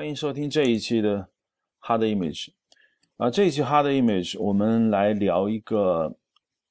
[0.00, 1.28] 欢迎收听这一期的
[1.82, 2.48] Hard Image
[3.18, 6.10] 啊，这一期 Hard Image 我们来聊一个，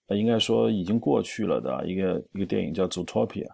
[0.07, 3.45] 呃，应该说已经过去了的一个一个电影叫《Zootopia》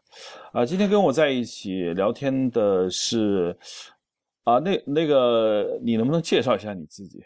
[0.53, 0.65] 啊。
[0.65, 3.53] 今天跟我在一起聊天的是
[4.45, 7.21] 啊，那那个你能不能介绍一下你自己？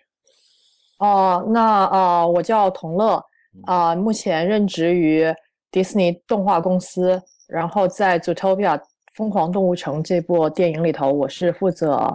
[0.98, 3.24] 哦，那啊，我叫童乐
[3.68, 5.24] 啊，目前任职于
[5.70, 8.76] 迪士尼动画公司，然后在《Zootopia》
[9.14, 12.12] 疯狂动物城这部电影里头，我是负责。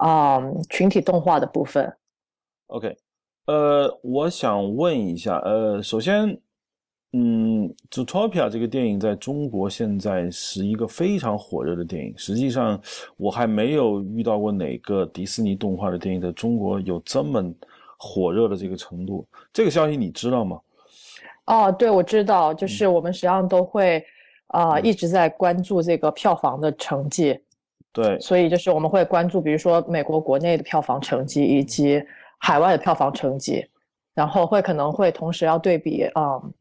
[0.00, 0.40] 啊，
[0.70, 1.92] 群体动画的部分。
[2.68, 2.96] OK，
[3.46, 6.40] 呃，我想问一下，呃，首先，
[7.12, 12.16] 嗯，《Zootopia》这个电影在中国现在是一个非常火热的电影。
[12.16, 12.80] 实际上，
[13.18, 17.52] 我还没有遇到过哪个迪士尼动画的电影在中国有这么
[17.98, 19.26] 火热的这个程度。
[19.52, 20.58] 这个消息你知道吗？
[21.44, 24.02] 哦，对，我知道，就是我们实际上都会
[24.46, 27.38] 啊一直在关注这个票房的成绩。
[27.92, 32.00] 对，所以就是我们会关注，比如说美国国内的票房成绩以及
[32.38, 33.66] 海外的票房成绩，
[34.14, 36.52] 然后会可能会同时要对比，嗯，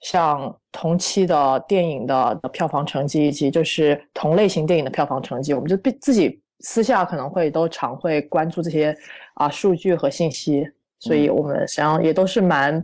[0.00, 8.96] 像同期的电影的的票房成绩以及就是同类型电影的票房成绩，我们就自己私下可能会都常会关注这些
[9.34, 10.66] 啊数据和信息，
[10.98, 12.82] 所以我们实际上也都是蛮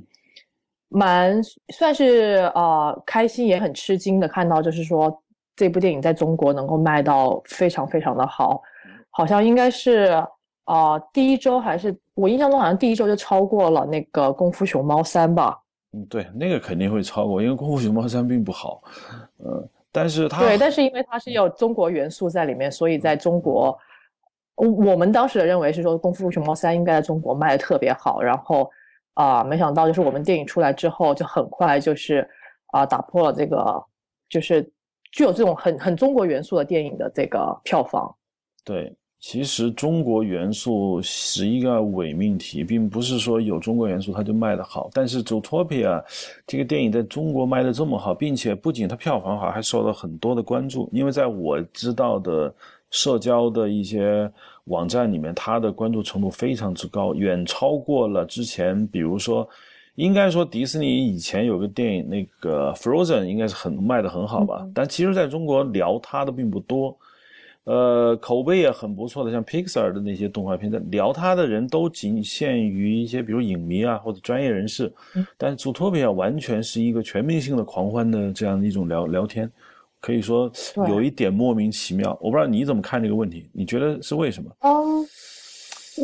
[0.91, 1.43] 蛮
[1.73, 5.23] 算是啊开心也很吃惊的看到，就是说。
[5.57, 8.63] 这部电影在中国能够卖到非常非常的好，
[9.09, 10.23] 好像应该是
[10.65, 15.59] 啊第一周还是我印象中好像第一周就超过了那个《功夫熊猫三》吧？
[15.93, 18.83] 嗯，对，那个肯定会超过，因为《功夫熊猫三》并不好，
[19.39, 23.79] 呃，但是它对，但是因为它是有中国元素在里面，所以在中国，
[24.57, 28.71] 我我们当时的认为是说《功夫熊猫三》应该在中国卖的特别好，然后
[29.15, 32.29] 啊，没想到就是我们电影出来之后就很快就是
[32.73, 33.83] 啊打破了这个
[34.29, 34.71] 就是。
[35.17, 38.15] 具有这种很很中国元素的电影的这个票房，
[38.63, 44.91] 对，其实中国元素是一个伪命题，并不是说有中国元素它就卖得好。
[44.93, 45.89] 但是《Zootopia》
[46.47, 50.87] 这个电影在中国卖得这么好，并且不仅它票房好，还受到很多的关注。
[50.93, 52.55] 因为在我知道的
[52.91, 54.31] 社交的一些
[54.65, 59.49] 网站里面，它的关注程度非常之高，远超过了之前，比如说。
[59.97, 64.67] 应该说，迪士尼以前有个电影，那个 Frozen 应该是很卖的很好吧？
[64.75, 66.97] 但其实在中国聊它的并不多，
[67.65, 74.93] 呃，口碑也很不错的，像 Pixar 的那些动画片，聊它的人都仅限于一些比如影迷啊或者专业人士。
[75.15, 79.51] 嗯但是《Zootopia》完全是一个全民性的狂欢的这样的一种聊聊天，
[80.01, 80.53] 可以说
[80.89, 82.11] 有一点莫名其妙。
[82.21, 83.49] 我不知道你怎么看这个问题？
[83.51, 84.51] 你觉得是为什么？
[84.61, 85.09] 嗯，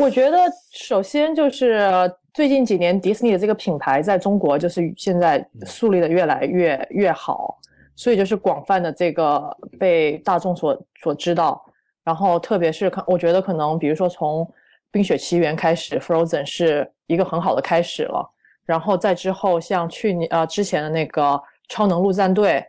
[0.01, 0.39] 我觉得
[0.73, 2.11] 首先就是。
[2.35, 7.59] 最近几年，迪士尼的这个品牌在中国就是现在树立的越来越越好，
[7.95, 11.63] 所以就是广泛的这个被大众所所知道。
[12.03, 14.45] 然后特别是看，我觉得可能比如说从
[14.91, 18.27] 《冰雪奇缘》开始，《Frozen》是一个很好的开始了。
[18.65, 21.23] 然后在之后，像去年呃之前的那个
[21.69, 22.65] 《超能陆战队》，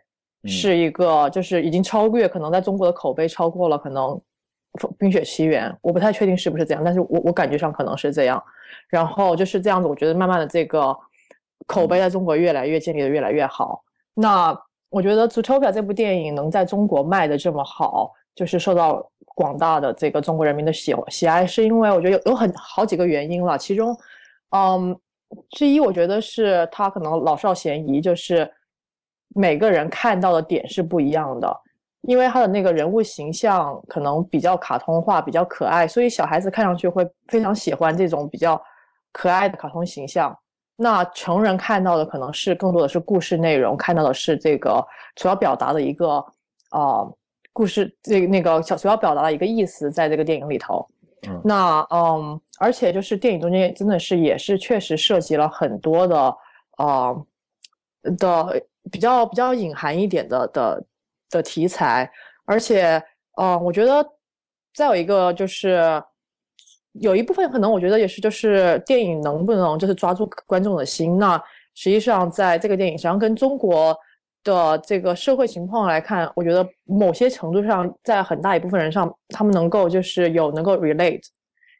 [0.50, 4.12] 是一个就是已经超越可能在中国的口碑超过了可能
[4.98, 8.44] 《冰雪奇缘》，我不太确定是不是这样，但是我我感觉上可能是这样。
[8.90, 10.96] 然后就是这样子，我觉得慢慢的这个
[11.68, 13.84] 口碑在中国越来越建立的越来越好。
[14.14, 14.56] 那
[14.90, 23.58] 我觉得《Zootopia》这部电影能在中国卖的这么好，就是受到广大的这个中国人民的喜喜爱，是因为我觉得有有很好几个原因了。
[23.58, 23.98] 其中，
[24.52, 24.96] 嗯，
[25.52, 28.52] 之一我觉得是他可能老少咸宜，就是
[29.30, 31.62] 每个人看到的点是不一样的。
[32.08, 38.62] 因为他的那个人物形象可能比较卡通化，比较可爱，所以小孩子看上去会非常喜欢这种比较。
[39.16, 40.36] 可爱的卡通形象，
[40.76, 44.84] 那成人看到的可能是更多的是故事内容，看到的是这个
[45.18, 46.16] 所要表达的一个
[46.72, 47.06] 啊
[47.54, 50.84] 故事，这那个小所要表达的一个意思，在这个电影里头。
[51.44, 56.36] 那嗯，而且就是电影中间真的是也是确实涉及了很多的
[56.78, 57.14] 啊
[58.18, 58.60] 的
[58.92, 60.84] 比较比较隐含一点的的
[61.34, 62.10] 的题材，
[62.46, 63.04] 而且
[63.42, 64.06] 嗯，我觉得
[64.74, 66.02] 再有一个就是。
[67.02, 71.18] 有一部分可能，我觉得也是，就是电影能不能就是抓住观众的心。
[71.18, 71.44] 那
[71.74, 73.98] 实际上，在这个电影实际上，跟中国
[74.44, 81.24] 的这个社会情况来看，我觉得某些程度上，在很大一部分人上，他们能够就是有能够 relate，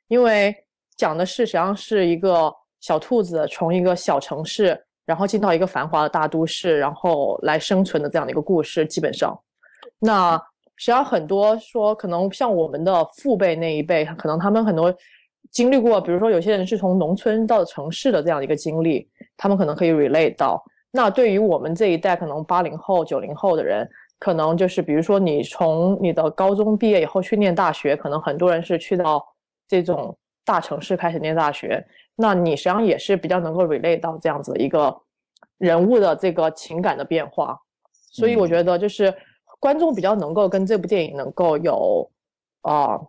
[0.08, 0.52] 因为
[0.98, 2.52] 讲的是实际上是一个
[2.82, 8.86] 小兔子从一个小城市，然后进到一个繁华的大都市，然后来生存的这样的一个故事。
[8.86, 9.40] 基本上，
[10.00, 10.42] 那。
[10.76, 14.94] 实际上很多说，可能像我们的父辈那一辈，可能他们很多
[15.52, 19.08] 经历过，比如说有些人是从农村到城市的这样的一个经历，
[19.38, 20.62] 他们可能可以 relate 到。
[20.92, 29.24] 那对于我们这一代，可能八零后、九零后的人，可能就是比如说你从你的高中毕业以后去念大学，可能很多人是去到
[29.68, 31.86] 这种大城市开始念大学，
[32.16, 34.96] 那你实际上也是比较能够 relate 到这样子一个
[35.58, 37.60] 人物的这个情感的变化，
[37.94, 39.14] 所以我觉得就是
[39.60, 42.10] 观众比较能够跟这部电影能够有
[42.62, 43.00] 啊。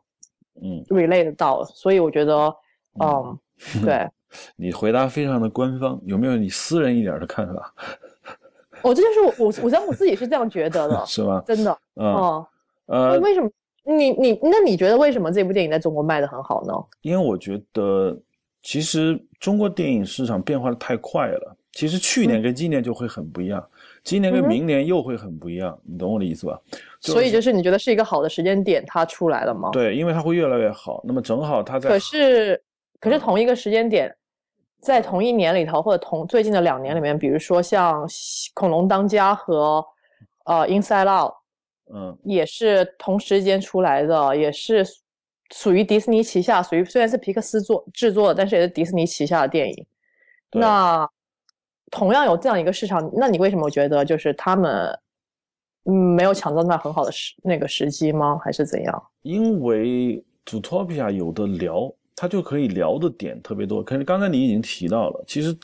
[0.62, 2.56] 嗯，relate 到，所以我觉得，
[3.00, 3.36] 嗯，
[3.84, 4.08] 对，
[4.54, 7.74] 你回答非常的官方，有没有你私人一点的看法？
[8.80, 11.42] 我这就是我，我我想我自己是这样觉得的， 是吗？
[11.44, 12.46] 真的，嗯，
[12.86, 13.50] 呃，为什么？
[13.84, 16.72] 你你那你觉得为什么这部电影在中国卖的很好呢？
[17.02, 18.18] 因为我觉得，
[18.62, 23.62] 其实中国电影市场变化的太快了，其实去年跟今年就会很不一样。
[24.02, 26.60] 今年跟明年又会很不一样，你懂我的意思吧？
[27.00, 29.70] 所以就是你觉得是一个好的时间点，它出来了吗？
[29.72, 31.02] 对，因为它会越来越好。
[31.04, 32.62] 那么正好它在，可是
[33.00, 34.14] 可是同一个时间点，
[34.80, 38.06] 在同一年里头，或者同最近的两年里面，比如说像
[38.52, 39.82] 《恐龙当家》和
[40.44, 41.32] 呃《Inside Out》，
[41.92, 44.84] 嗯，也是同时间出来的，也是
[45.50, 49.86] 属于迪士尼旗下，属于虽然是皮克斯做制作的，但是也是迪士尼旗下的电影。
[50.52, 51.08] 那。
[51.90, 54.98] 同样有这样一个市场，那你为什么觉得就是他们，
[55.84, 58.36] 嗯，没有抢到那很好的时那个时机吗？
[58.42, 59.02] 还是怎样？
[59.22, 63.82] 因为 Zootopia 有的聊，它就可以聊的点特别多。
[63.82, 65.56] 可是刚才你已经提到了，其实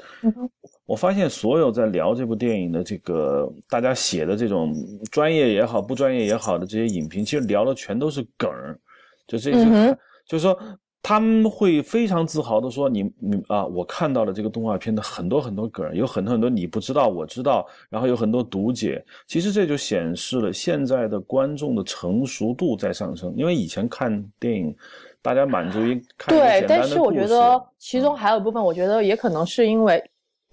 [0.87, 4.75] 我发现所有在聊这部电影的这个大家写的这种
[5.11, 8.79] 专业也好、不专业也好的这些影评，其实聊的全都是梗儿，
[9.27, 10.59] 就这些，就是说。
[11.03, 19.03] 他们会非常自豪的说：“你你啊，我看到了这个动画片的很多很多梗，有很多很多你不知道，我知道，然后有很多读解。
[19.27, 23.33] 其实这就显示了现在的观众的成熟度在上升。
[23.35, 24.77] 因为以前看电影，
[25.23, 30.03] 大家满足于看对，但是我觉得其中还有一部分，我觉得也可能是因为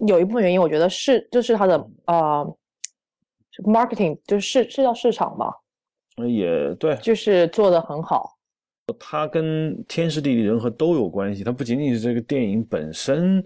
[0.06, 2.42] 有一部分原因，我觉得是就是它的啊
[3.64, 5.52] ，marketing 就是是叫市场吧，
[6.26, 8.34] 也对，就是做的很好。”
[8.98, 13.44] 它跟天时地利人和都有关系，它不仅仅是这个电影本身，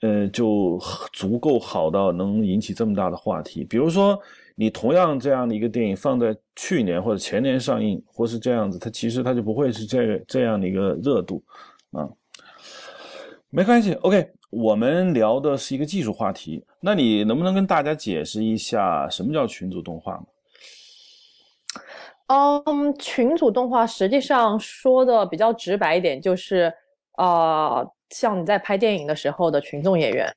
[0.00, 0.78] 呃，就
[1.12, 3.64] 足够好到能引起这么大的话题。
[3.64, 4.18] 比如说，
[4.54, 11.42] 你同样这样的一个电影放在去年或者前年上映，或是这样子，它其实它就不会是这这样的一个热度，
[11.92, 12.08] 啊，
[13.50, 13.92] 没关系。
[14.02, 20.22] OK，我们聊的是一个技术话题，那你能不能跟大家解释一下什么叫群组动画
[22.28, 26.72] 嗯，群组动画实际上说的比较直白一点，就是
[27.18, 30.28] 呃，像你在拍电影的时候的群众演员。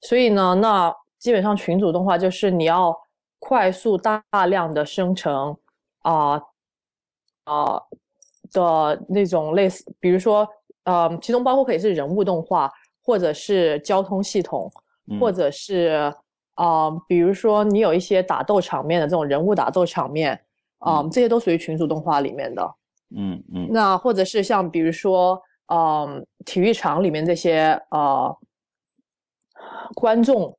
[0.00, 2.96] 所以呢，那基本上群组动画就是你要
[3.40, 5.56] 快速大量的生成
[6.02, 6.40] 啊
[7.44, 7.82] 啊
[8.52, 10.48] 的那种类似，比如说
[10.84, 12.72] 呃，其中包括可以是人物动画，
[13.02, 14.70] 或者是交通系统，
[15.18, 16.14] 或者是
[16.54, 20.40] 啊，比如说你有一些打斗场面的这种人物打斗场面。
[20.84, 22.74] 啊，这些都属于群组动画里面的，
[23.16, 23.68] 嗯嗯。
[23.70, 25.40] 那或者是像比如说，
[25.72, 28.36] 嗯，体育场里面这些呃
[29.94, 30.54] 观众，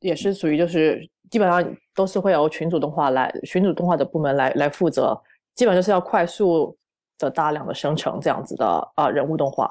[0.00, 1.64] 也是属于就是基本上
[1.94, 5.16] 都是会由群组动画来群组动画的部门来来负责，
[5.54, 6.76] 基本就是要快速
[7.16, 9.70] 的大量的生成这样子的啊人物动画。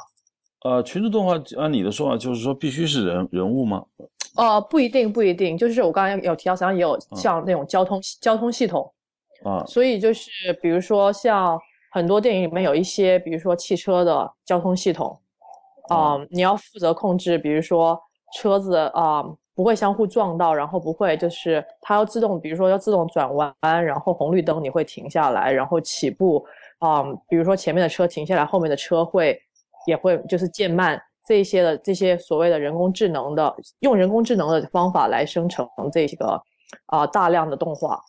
[0.63, 3.83] 呃，群组动画按你的说法就是说必须是人人物吗？
[4.37, 8.89] 呃，不一定不一定，就是我刚才有提到，实际上也有像那种交通交通系统。
[9.43, 11.59] 啊，所以就是比如说像
[11.91, 15.19] 很多电影里面有一些，比如说汽车的交通系统，
[15.89, 17.99] 啊，你要负责控制，比如说
[18.35, 19.23] 车子啊
[19.55, 26.45] 不会相互撞到，然后不会就是它要自动，比如说要自动转弯，然后红绿灯你会停下来，然后起步，
[26.79, 29.39] 啊，比如说前面的车停下来，后面的车会
[29.87, 36.39] 也会就是渐慢，这些的这些所谓的人工智能的用人工智能的方法来生成这个
[36.87, 37.99] 啊大量的动画。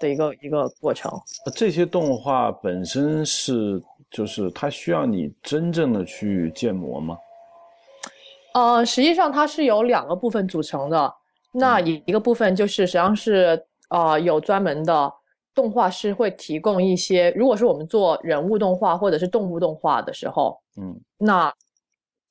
[0.00, 1.12] 的一个一个过程，
[1.54, 3.80] 这些动画本身是
[4.10, 7.16] 就是它需要你真正的去建模吗？
[8.54, 11.14] 呃，实际上它是由两个部分组成的。
[11.52, 15.12] 那一一个部分就是实际上是呃有专门的
[15.54, 21.52] 动画师会提供一些，如果是我们做人物动画或者是动物动画的时候，嗯，那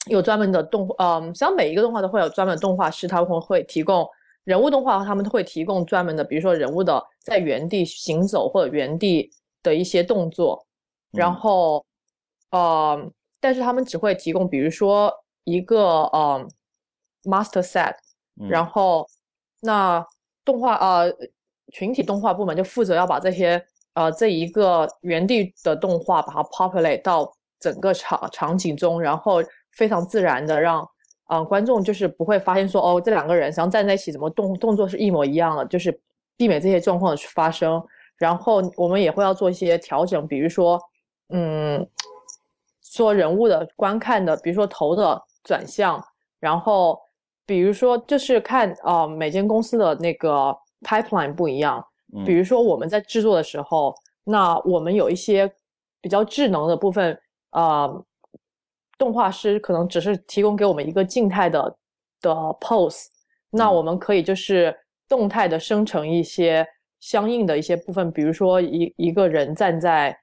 [0.08, 4.08] 有专门的动，嗯，实际上每一个动画都会有专门动画师，他会会提供。
[4.50, 10.66] 人物动画，他们都会提供专门的，比如说人物的在原地行走或者原地的一些动作，
[11.12, 11.86] 然后，
[12.50, 13.00] 呃，
[13.40, 15.14] 但是他们只会提供，比如说
[15.44, 16.48] 一个呃
[17.26, 17.94] master set，
[18.50, 19.08] 然后
[19.62, 20.04] 那
[20.44, 21.14] 动画呃
[21.72, 23.64] 群体动画部门就负责要把这些
[23.94, 30.84] 呃这一个原地的动画把它 populate 到整个场场景中，然后非常自然的让。
[31.30, 35.98] 啊，观众就是不会发现说，哦，这两个人实际上站在一起，怎么动动作是一模一样的，就是
[36.36, 37.82] 避免这些状况的发生。
[38.18, 40.82] 然后我们也会要做一些调整，比如说，
[41.30, 41.88] 嗯，
[42.82, 46.04] 做人物的观看的，比如说头的转向，
[46.40, 47.00] 然后
[47.46, 51.86] 比如说就是看啊，每间公司的那个 pipeline 不一样。
[52.26, 53.94] 比如说我们在制作的时候，
[54.24, 55.48] 那我们有一些
[56.02, 57.16] 比较智能的部分，
[57.52, 57.88] 啊，
[59.00, 61.76] 动画师可能只是提供给我们一个静态的
[62.22, 63.08] 的 pose，
[63.50, 64.78] 那我们可以就是
[65.08, 66.64] 动态的生成一些。
[67.02, 70.14] 相应的一些部分，比如说一一个人站在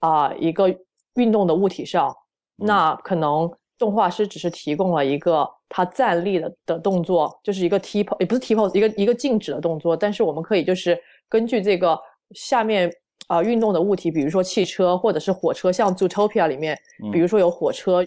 [0.00, 0.66] 啊一个
[1.14, 2.12] 运动的物体上，
[2.56, 9.96] 那可能动画师只是提供了一个他站立的的动作，就是一个 T pose，也不是 T pose，一个一个静止的动作。
[9.96, 11.96] 但是我们可以就是根据这个
[12.32, 12.92] 下面
[13.28, 16.76] 啊运动的物体，比如说汽车或者是火车，像 Zootopia 里面，
[17.12, 18.04] 比如说有火车，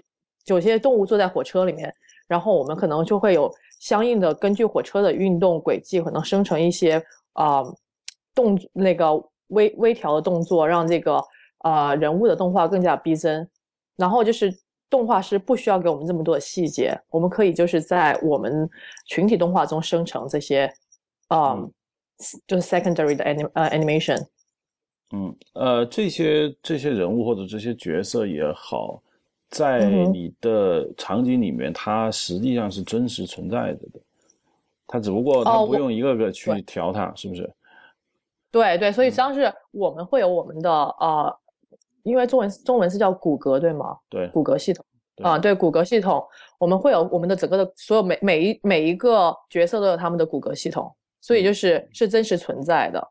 [0.49, 1.93] 有些动物坐在火车里面，
[2.27, 7.01] 然后我们可能就会有相应的根据火车的运动轨迹，可能生成一些
[7.33, 7.63] 啊。
[8.35, 9.11] 动那个
[9.47, 11.21] 微微调的动作，让这个
[11.63, 13.45] 呃人物的动画更加逼真。
[13.97, 14.55] 然后就是
[14.89, 18.69] 动画师不需要给我们这么多的细节，我们可以就是在我们
[19.07, 20.71] 群体动画中生成这些，
[21.29, 21.69] 嗯，
[22.47, 24.25] 就是 secondary 的 anim 呃 animation。
[25.11, 29.01] 嗯，呃，这些这些人物或者这些角色也好，
[29.49, 33.99] 在你的场景里面，它实际上是真实存在着的。
[34.87, 37.51] 它只不过它不用一个个去调它，是不是？
[38.51, 41.39] 对对，所以实际上是我们会有我们的呃，
[42.03, 43.97] 因为中文中文是叫骨骼对吗？
[44.09, 44.83] 对，骨骼系统
[45.21, 46.25] 啊，对骨骼系统，
[46.57, 50.91] 我们会有我们的整个的所有每每一每一个角色都有他们的骨骼系统，
[51.21, 53.07] 所以就是是真实存在的。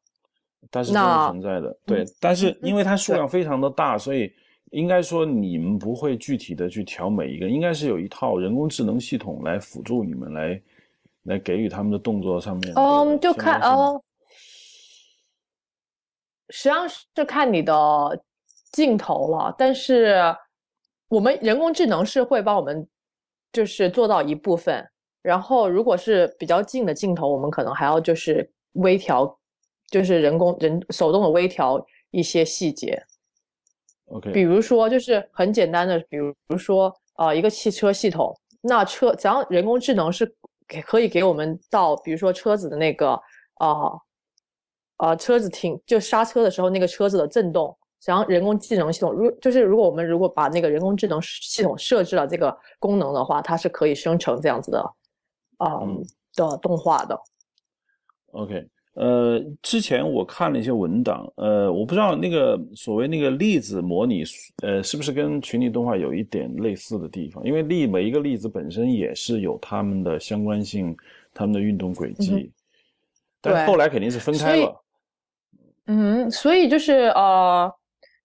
[0.73, 4.33] 它是真实存在的，对，但是因为它数量非常的大，所以
[4.70, 10.62] 应该说你们不会具体的去调每一个，应该是有一套人工智能系统来辅助你们来
[11.25, 12.75] 来给予他们的动作上面。
[12.75, 14.02] 嗯，就看哦。
[16.50, 17.75] 实际上是看你的
[18.72, 20.16] 镜头了，但是
[21.08, 22.87] 我们人工智能是会帮我们，
[23.52, 24.82] 就是做到一部分。
[25.20, 29.38] 然后如果是比较近的镜头，我们可能还要就是微调，
[29.90, 32.98] 就是人工人手动的微调一些细节。
[34.10, 40.34] OK，比如说就是很简单的，比如说啊一个汽车系统，那车只要人工智能是
[40.66, 43.12] 给可以给我们到，比如说车子的那个
[43.54, 43.92] 啊。
[45.00, 54.94] 呃，车子停就刹车的时候，那个车子的震动，只要人工智能系统，如就是如果我们如果把那个人工智能系统设置了这个功能的话，它是可以生成这样子的，
[55.58, 55.82] 啊
[56.34, 57.16] 的动画的。
[58.32, 58.68] OK，
[58.99, 64.25] 呃，之前我看了一些文档，呃，我不知道那个所谓那个粒子模拟，
[64.61, 67.45] 呃，是不是跟群体动画有一点类似的地方？
[67.45, 70.97] 因为粒每一个粒子本身也是有它们的相关性，
[71.33, 72.50] 它们的运动轨迹，
[73.40, 74.85] 但后来肯定是分开了。
[75.87, 77.73] 嗯，所以就是呃，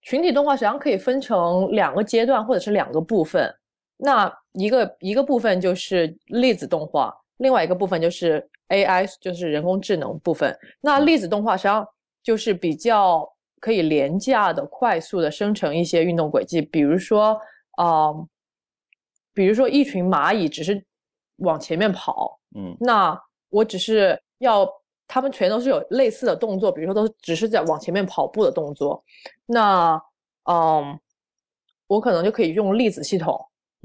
[0.02, 3.54] 群体动画实际上可以分成两个阶段或者是两个部分。
[3.96, 10.58] 那一个一个部分就是粒子动画，另外一个部分就是 AI，就是人工智能部分。
[10.82, 11.88] 那粒子动画实际上
[12.22, 13.28] 就是比较
[13.60, 17.40] 可以廉价的、快速的生成一些运动轨迹，比如说
[17.78, 18.12] 啊，
[19.34, 20.84] 比如说一群蚂蚁只是
[21.38, 24.68] 往前面跑，嗯，那我只是要。
[25.06, 29.04] 他们全都是有类似的动作，比如说都只是在往前面跑步的动作。
[29.46, 30.02] 那，
[30.50, 30.98] 嗯，
[31.86, 33.38] 我可能就可以用粒子系统，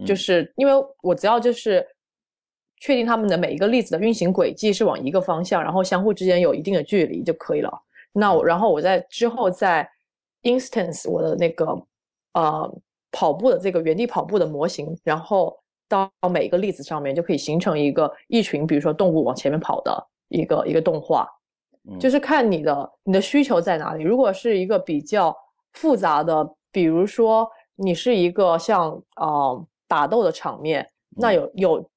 [0.06, 1.87] 就是因为我只要就是
[2.80, 7.70] 确定他们的每一个粒子的运行轨迹是往一个方向，然后相互之间有一定的距离就可以了。
[8.12, 9.88] 那我然后我在之后在
[10.42, 11.66] instance 我的那个
[12.35, 12.80] 呃
[13.12, 15.56] 跑步的这个原地跑步的模型，然后
[15.88, 20.06] 到每一个粒子上面就可以形成一个一群，比如说动物往前面跑的。
[20.30, 21.26] 一个一个动画，
[21.99, 24.04] 就是看你的你的需求在哪里。
[24.04, 25.35] 如果是一个比较
[25.73, 31.90] 复杂的，比如说你是一个像呃打斗的场面，那有有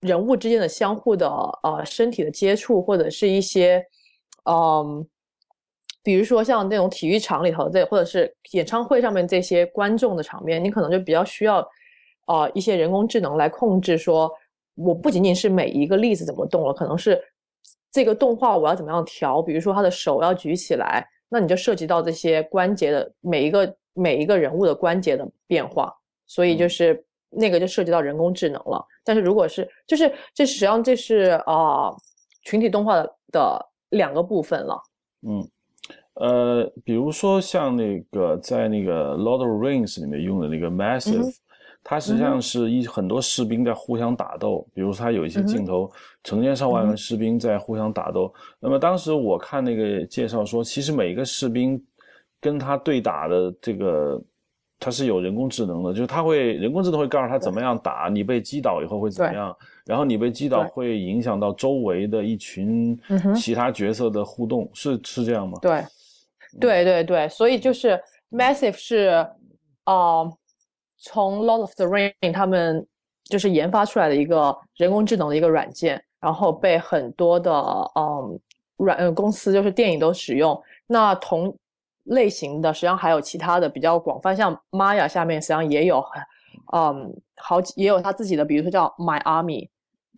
[0.00, 1.28] 人物之间的相互的
[1.62, 3.84] 呃身体的接触，或者是一些
[4.44, 5.06] 嗯，
[6.02, 11.66] 比如说像那种体育场里头这，或者是演唱会上面这些观众的场面，你可能就比较需要
[12.26, 13.98] 啊一些人工智能来控制。
[13.98, 14.32] 说
[14.74, 17.20] 我不仅仅是每一个例子怎么动了，可能是。
[17.90, 19.40] 这个动画我要怎么样调？
[19.40, 25.92] 比如说他的手要举起来，那你就涉及到这些关节的每一个每一个人物的关节的变化，
[26.26, 28.84] 所以就是那个就涉及到人工智能了。
[29.04, 31.90] 但是如果是就是这实际上这是啊
[32.42, 34.80] 群体动画的的两个部分了。
[35.26, 35.48] 嗯，
[36.14, 41.34] 呃，比如说像那个在那个《Lord of Rings》里面用的那个 Massive。
[41.84, 45.90] 它实际上是一很多士兵在互相打斗，比如它有一些镜头，
[46.22, 48.30] 成千上万个士兵在互相打斗。
[48.60, 51.82] 那么当时我看那个介绍说，其实每一个士兵
[52.42, 54.20] 跟他对打的这个，
[54.80, 62.98] 他是有人工智能的，就是它会人工智能会告诉他怎么样打，你被击倒以后会怎么样，然后你被击倒会影响到周围的一群
[63.36, 65.58] 其他角色的互动，是是这样吗？
[65.60, 65.84] 对，
[66.60, 69.26] 对对对，所以就是 Massive 是
[69.84, 70.30] 啊。
[71.00, 72.84] 从 Lord of the Ring 他们
[73.22, 77.52] 就是研发出来的一个人工智能的一个软件，然后被很多的
[77.94, 78.40] 嗯
[78.78, 80.60] 软呃公司就是电影都使用。
[80.88, 81.56] 那同
[82.08, 86.04] 类型的实际上还有其他的比较广泛，像 Maya 下面实际上也有
[86.72, 89.68] 嗯好几也有他自己的，比如说叫 My Army，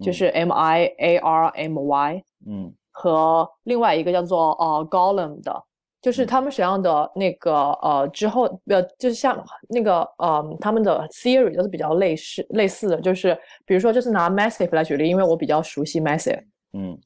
[0.03, 5.65] 就是 M I A R M Y，嗯，和另外一个叫做呃 Golem 的。
[6.03, 16.43] 就是他们实际上的那个呃之后呃就是像那个呃他们的 theory 都是比较类似类似的，就是比如说就是拿 massive 来举例，因为我比较熟悉 massive，
[16.73, 16.99] 嗯，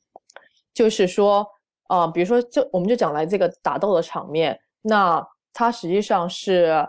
[0.73, 1.45] 就是说
[1.89, 6.87] 呃比如说就我们就讲来这个打斗的场面，那它实际上是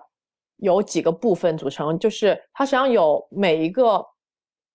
[0.57, 4.05] 有几个部分组成，就是它实际上有每一个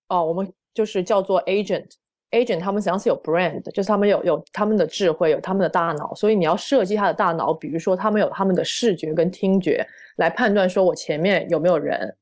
[0.08, 1.86] 呃我们就是叫做 agent。
[2.30, 9.84] agent 他们实际上是有 brand，就是他们有有他们的智慧，有他们的大脑，所以你要设计他的大脑，比如说他们有他们的视觉跟听觉
[10.16, 12.16] 来判断说我前面有没有人，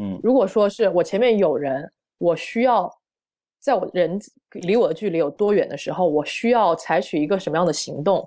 [0.00, 2.90] 嗯，如果说是我前面有人，我需要
[3.60, 4.18] 在我人
[4.52, 8.26] 离我的距离有多远的时候，我需要采取一个什么样的行动。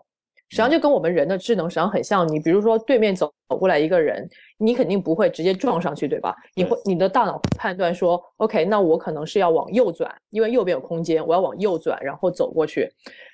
[0.53, 2.31] 实际上就跟我们人的智能实际上很像。
[2.31, 4.29] 你比如说对面走走过来一个人，
[4.59, 6.35] 你肯定不会直接撞上去，对吧？
[6.53, 12.87] 你会你的大脑判断说，OK，那我可能是要往右转，因为右边有空间，我要往右转，然后走过去。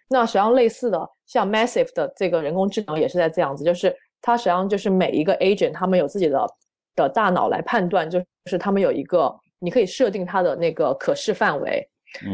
[0.08, 6.48] 那实际上类似的，像 Massive 的这个人工智能也是在这样子，就是它实际上就是每一个 agent 他们有自己的
[6.96, 11.86] 的大脑来判断，就是他们有一个你可以设定它的那个可视范围，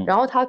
[0.06, 0.48] 然后它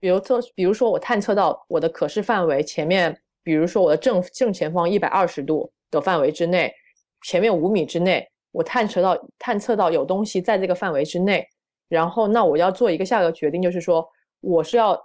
[0.00, 3.14] 比如说比如说我探测到我的可视范围前面。
[3.44, 6.72] 比如说我的正正前方一百二十度的范围之内，
[7.22, 11.46] 前面五米之内，我探测到探测到有东西在这个范围之内，
[11.88, 14.08] 然后那我要做一个下一个决定，就是说
[14.40, 14.98] 我是要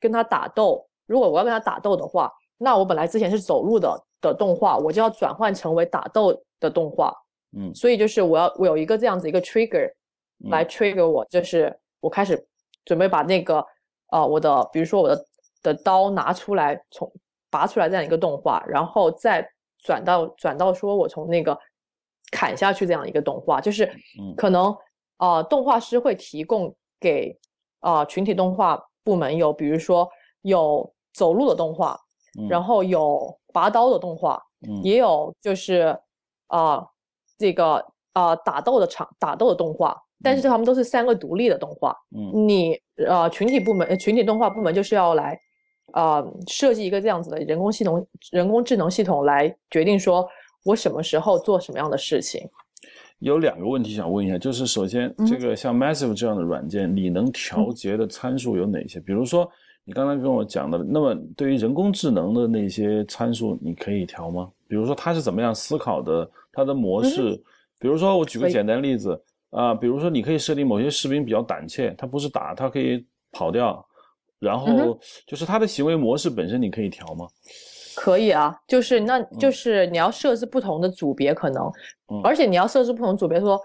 [0.00, 0.88] 跟他打斗。
[1.06, 7.14] 如果我要跟他打斗的话，那我本来之前是走路的的动画，我就要转换成为打斗的动画。
[7.56, 9.92] 嗯，所以就是我要我有一个这样子一个 trigger
[10.48, 12.42] 来 trigger 我，就是我开始
[12.86, 13.64] 准备把那个
[14.10, 15.24] 呃我的比如说我的
[15.62, 17.12] 的刀拿出来从。
[17.50, 21.56] 拔出来这样一个动画，然后再转到转到说我从那个
[22.32, 23.88] 砍下去这样一个动画，就是
[24.36, 24.76] 可能
[25.18, 27.38] 呃动画师会提供给
[27.80, 30.08] 啊群体动画部门有，比如说
[30.42, 31.98] 有走路的动画，
[32.48, 34.42] 然后有拔刀的动画，
[34.82, 35.96] 也有就是
[36.48, 36.84] 啊
[37.38, 41.96] 这个啊打斗的场打斗的动画，但是他们都是三个独立的动画。
[42.10, 45.40] 嗯，你呃群体部门群体动画部门就是要来。
[45.96, 50.28] 呃，设计一个这样子的人工系统、人工智能系统来决定说，
[50.62, 52.46] 我什么时候做什么样的事情。
[53.20, 59.00] 有两个问题想问一下，就是首先，这个像 Massive 这样的软件，你能调节的参数有哪些？
[59.00, 59.50] 比如说，
[59.86, 64.50] 你刚才跟我讲的，那么对于人工智能的那些参数，你可以调吗？
[64.68, 66.30] 比如说，它是怎么样思考的？
[66.52, 67.42] 它的模式？
[67.78, 73.85] 比如说，我举个简单例子啊，比如说，你可以设定某些士兵比较胆怯，他不是打，他可以跑掉。
[74.38, 77.26] 然后就是他的行为模式本身，你可以调吗？
[77.96, 81.70] 可以啊，就是那就是你要设置不同的组别可能，
[82.22, 83.58] 而且你要设置不同组别，说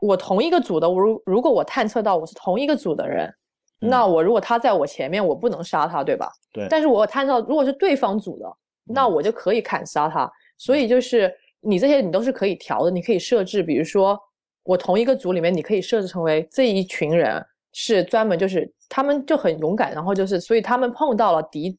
[0.00, 3.30] 我同一个组的，我如如果我探测到我是同一个组的人，
[3.78, 6.30] 那我如果他在我前面，我不能杀他，对吧？
[6.52, 6.66] 对。
[6.70, 8.50] 但是我探测到如果是对方组的，
[8.86, 10.30] 那我就可以砍杀他。
[10.56, 14.18] 所以就是你这些你都是可以调的，你可以设置，比如说
[14.62, 17.44] 我同一个组里面，你可以设置成为这一群人。
[17.72, 21.78] 是专门就是他们就很勇敢，然后就是所以他们碰到了敌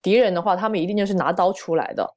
[0.00, 2.08] 敌人的话，他们一定就是拿刀出来的。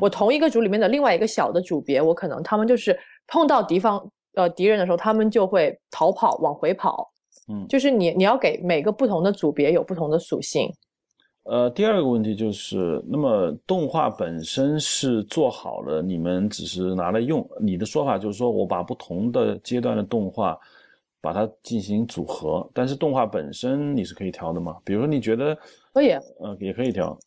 [0.00, 4.04] 我同一个组里面的另外一个小的组别，我可能他们就是碰到敌方
[4.34, 7.10] 呃敌人的时候，他们就会逃跑往回跑。
[7.48, 10.70] 嗯，就是你你要给每个不同的组别有不同的属性。
[11.44, 17.48] 呃，第二个问题就是，那么动画本身是做好了，你们只是拿来用。
[17.60, 20.58] 你的说法就是说我把不同的阶段的动画。
[21.26, 24.76] 把它进行组合，但是动画本身你是可以调的吗？
[24.84, 25.58] 比如说你觉得
[25.92, 27.18] 可以，嗯，也可以调。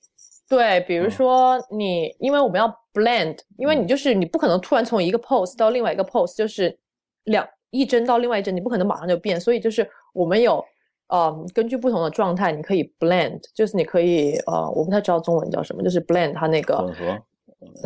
[0.48, 6.80] 对，比如说你，因为我们要 blend，因为你就是你不可能突然从一个 pose 到另外一个 pose，就是
[7.26, 10.64] 两一帧到另外一帧，你不可能马上就变，所以就是我们有，
[11.10, 17.22] 呃，根据不同的状态，你可以 blend，就是你可以，呃，我不太知道中文叫什么，就是 blend 它那个混合，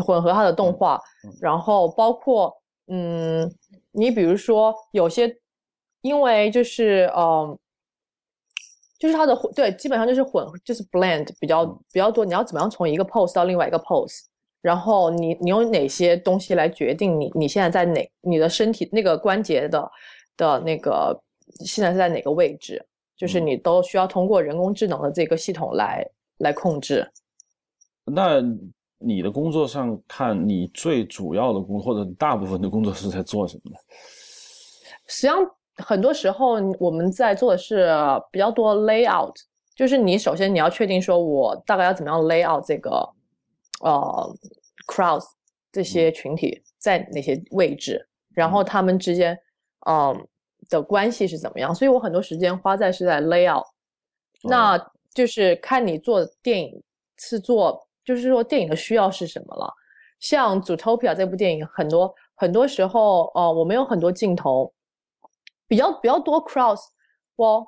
[0.04, 1.02] 混合它的动画，
[1.42, 3.52] 然后包括，嗯。
[3.96, 5.28] 你比如说有些，
[6.04, 7.58] 因为就是嗯，
[9.00, 12.24] 就是它的对，基本上就是混，就是 blend 比较比较多。
[12.24, 14.26] 你要怎么样从一个 pose 到另外一个 pose？
[14.62, 18.12] 然后你你用哪些东西来决定你你现在在哪？
[18.22, 19.92] 你的身体那个关节的
[20.38, 21.20] 的那个
[21.66, 22.86] 现在是在哪个位置？
[23.16, 26.06] 就是你都需要通过人工智能的这个系统来
[26.38, 27.10] 来控制。
[28.06, 28.42] 那
[28.98, 33.78] 你的工作上看，你最主要的工或者大部分的工作是在做什么呢？
[35.08, 35.38] 实际上，
[35.78, 37.90] 很多时候我们在做的是
[38.32, 39.34] 比较多 layout，
[39.76, 43.10] 就是你首先你要确定说我大概要怎么样 layout 这个。
[43.82, 44.36] 呃
[44.88, 45.26] ，crowds
[45.70, 49.38] 这些群体在哪些位置，然后他们之间，
[49.90, 50.26] 嗯
[50.70, 51.76] 的关系是怎么样？
[51.76, 53.66] 所以我很多时间花在是在 layout，
[54.44, 54.80] 那
[55.14, 56.82] 就是看你做电影
[57.18, 59.74] 是做，就是说电影的需要是什么了。
[60.22, 64.72] 像《Zootopia》这部电影，很多很多时候，呃，我们有很多镜头，
[65.74, 66.84] 比较比较多 crowds，
[67.36, 67.68] 我，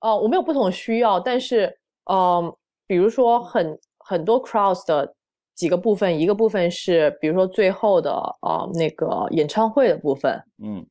[0.00, 1.78] 呃，我们有不同的需要，但是，
[2.10, 2.50] 嗯，
[2.86, 3.78] 比如说很。
[4.04, 5.14] 很多 crowds 的
[5.54, 10.84] 几个部分，一个部分是比如说最后的啊那个演唱会的部分，嗯，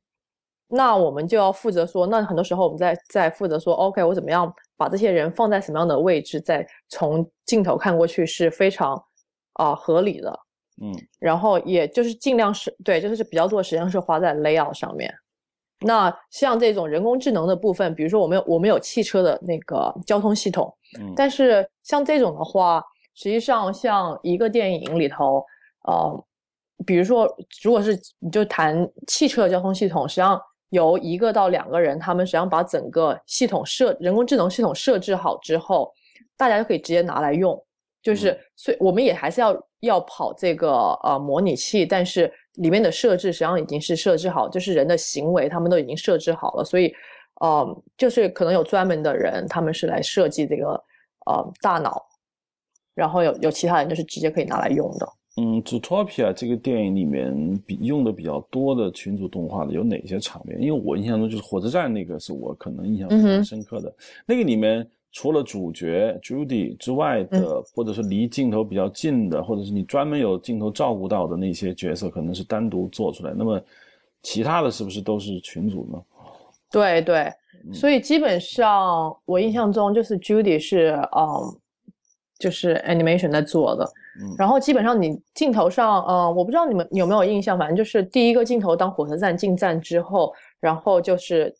[0.69, 8.95] 那我们就要负责说，那很多时候我们在在负责说，OK，我怎么样把这些人放在什么样的位置，再从镜头看过去是非常
[9.55, 10.39] 啊合理的，
[10.81, 15.13] 嗯，然后也就是尽量是对，就是比较多的时间是花在 layout 上面。
[15.81, 22.83] 那像这种人工智能的部分，比如说我们有我们有汽车的那个交通系统，嗯，但是像这种的话。
[23.13, 25.45] 实际上，像一个电影里头，
[25.83, 26.25] 呃，
[26.85, 27.27] 比如说，
[27.61, 35.91] 如果是你就谈汽车交通系统，实际上由一个到两个人，他们实际上把整个系统设人工智能系统设置好之后，
[36.37, 37.61] 大家就可以直接拿来用。
[38.01, 40.71] 就是，所以我们也还是要要跑这个
[41.03, 46.63] 呃模拟器，但是里面的设置实际上已经是设置好，就是人的行为他们都已经设置好了。
[46.63, 46.91] 所以，
[47.41, 50.69] 呃，就是可能有专门的人，他们是来设计这个
[51.25, 52.01] 呃大脑。
[52.93, 55.07] 然后有有其他人就是直接可以拿来用的。
[55.37, 60.61] 嗯，Zootopia 这个电影里面比用的比较多的群组动画的有哪些场面？
[60.61, 63.91] 因为我印象中就是火车站那个是我可能印象非常深刻的。
[64.25, 73.33] 那个里面除了主角 Judy 之外的，或者是离镜头比较近的，或者是你专门有镜头照顾到的那些角色，可能是单独做出来。
[73.35, 73.61] 那么
[74.23, 76.01] 其他的是不是都是群组呢？
[76.71, 77.31] 对对，
[77.73, 81.57] 所以基本上我印象中就是 Judy 是嗯。
[82.39, 83.87] 就是 animation 在做的，
[84.35, 91.55] 然后基本上你镜头上，嗯，我不知道你们有没有印象，反正就是第一个镜头，当火车站进站之后，然后就是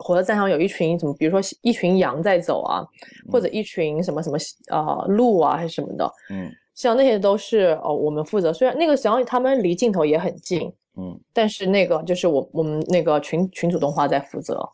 [0.00, 2.84] 火车站上有一群什么，比如说一群羊在走啊，
[3.30, 4.36] 或者一群什么什么
[4.68, 14.68] 啊鹿啊还是什么的，嗯，像那些都是哦我们负责，虽然那个实际上他们离镜头也很近，嗯，但是那个就是我我们那个群群主动画在负责。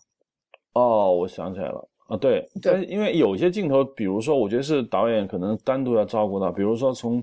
[0.72, 1.88] 哦，我想起来了。
[2.08, 7.20] 啊，对，对，因为有些镜头，比如说，我觉得是导演可能单独要照顾到，比如说从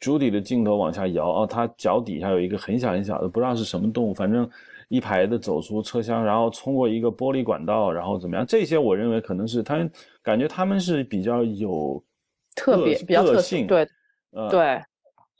[0.00, 4.50] Judy 的镜头往下摇，哦，他脚底下有一个很小很小的，不知道是什么动物，反正
[4.88, 8.46] 一排的走出车厢，然后冲过一个玻璃管道，然后怎么样？
[8.46, 9.88] 这些我认为可能是他
[10.22, 12.02] 感觉他们是比较有
[12.54, 13.88] 特别比较特性，对，
[14.32, 14.82] 呃，对，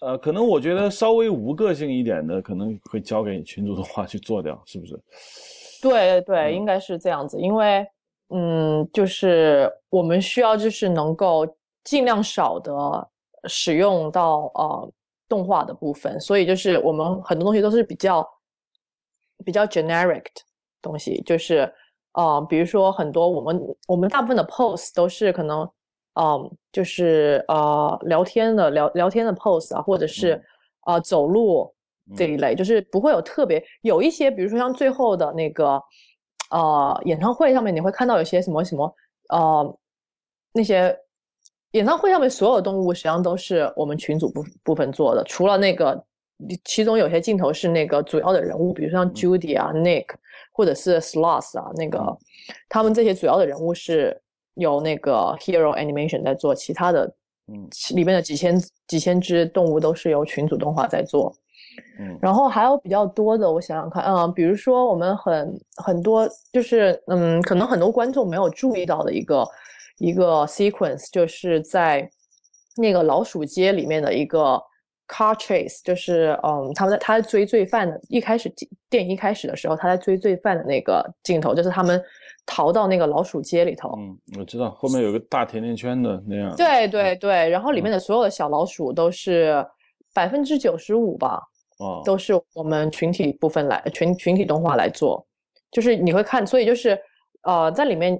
[0.00, 4.98] 呃，可能我觉得稍微无个性一点的，可能会交给群主的话去做掉，是不是？
[5.82, 7.86] 对对，应该是这样子，因为。
[8.30, 11.46] 嗯，就是我们需要，就是能够
[11.84, 13.08] 尽量少的
[13.44, 14.92] 使用到呃
[15.28, 18.26] 动画的部分，所以就是我们很多东西都是比较
[19.44, 20.42] 比较 generic 的
[20.82, 21.72] 东西，就是
[22.12, 25.68] 呃，比如说很多我们我们大部分的 pose 都是可能
[26.14, 30.42] 嗯，就是呃聊天的聊聊天的 pose 啊，或者是
[30.86, 31.72] 呃走路
[32.16, 35.80] 这一类，就是不会有特别有一些，比如说像最后的那个。
[36.50, 38.94] 呃，演唱会上面你会看到有些什么什么，
[39.30, 39.78] 呃，
[40.52, 40.96] 那些
[41.72, 46.00] 演唱会上面所有动物实际上都是我们群组部部分做的，除了那个
[46.64, 50.06] 其中有些镜头是那个主要的人物，比如像 Judy 啊、Nick
[50.52, 52.16] 或者是 Sloth 啊，那个
[52.68, 54.20] 他们这些主要的人物是
[54.54, 57.12] 由那个 Hero Animation 在做，其他的
[57.48, 57.68] 嗯。
[57.94, 61.34] 里面的几千几千只动物都是由群组动画在做。
[61.98, 69.44] 嗯，然后还有比较多的，我想想看，嗯，比如说我们很很多，就是嗯，可能很多观众没有注意到的一个
[69.98, 72.08] 一个 sequence，就是在
[72.76, 74.60] 那个老鼠街里面的一个
[75.08, 78.52] car chase，就是嗯，他们在他在追罪犯的，一开始
[78.88, 82.02] 电影一开始的时候，他在追罪犯的那个镜头，就是他们
[82.46, 83.92] 逃到那个老鼠街里头。
[83.98, 86.54] 嗯，我知道后面有个大甜甜圈的那样。
[86.56, 89.64] 对对对，然后里面的所有的小老鼠都是
[90.12, 91.40] 百分之九十五吧。
[91.78, 95.26] 哦，都是我们群体部分来群群体动画来做，
[95.72, 96.96] 就是你会看，所以就是
[97.42, 98.16] 呃，在里面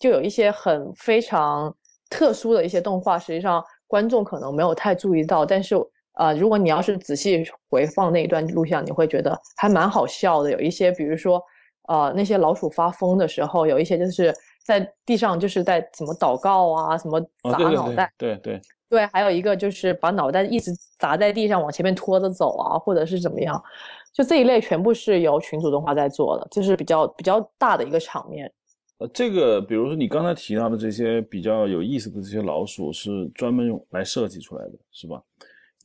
[0.00, 1.72] 就有一些很非常
[2.10, 5.76] 特殊的一些动画，实际上观众可能没有太注意到，但是
[6.18, 10.50] 呃，如果你要是仔细回放那一段录像，你会觉得还蛮好笑的。
[10.50, 11.40] 有一些，比如说
[11.88, 18.60] 呃，那些老鼠发疯的时候，有一些就是在地上就是在怎么祷告啊，什么砸脑袋，对对。
[18.90, 23.62] 对，还有一个就是把脑袋一直砸在地上，往前面拖着走啊，或者是怎么样，
[24.14, 28.50] 就这一类全部是由群组动画在做的，就是比较比较大的一个场面。
[28.96, 35.22] 呃，这个比如说你刚才提到的这些比较有意思的这些老鼠，是专门用来设计出来的，是吧？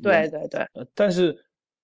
[0.03, 0.61] 对对对。
[0.73, 1.35] 呃，但是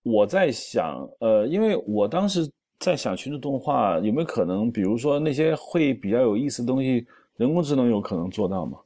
[0.03, 7.05] 我在想，呃，因为我当时在想群组动画有没有可能，比如说那些会比较有意思的东西，
[7.37, 8.77] 人工智能有可能做到吗？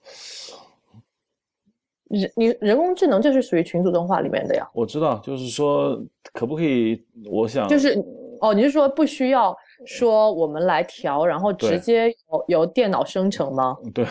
[2.10, 4.70] 人你人工智能就是属于群组动画里面的呀。
[4.74, 6.00] 我知道，就是说
[6.32, 7.04] 可不可以？
[7.26, 7.98] 我想就是
[8.40, 13.76] 哦，你是说不需要说我们来调，然后直接由由电脑生成吗？
[13.96, 14.06] 对，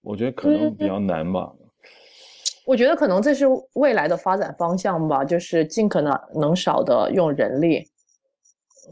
[0.00, 1.52] 我觉得可能比较难吧。
[2.70, 7.84] 我觉得可能这是未来的发展方向吧，就是尽可能能少的用人力。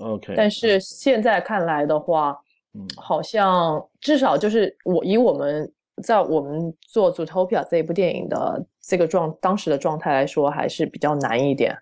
[0.01, 0.35] OK。
[0.37, 2.37] 但是现在看来的话，
[2.75, 5.73] 嗯，好像至少就是我以我们。
[6.01, 11.77] 在我们做《Zootopia》这一部电影的这个状当时的状态来说，还是比较难一点。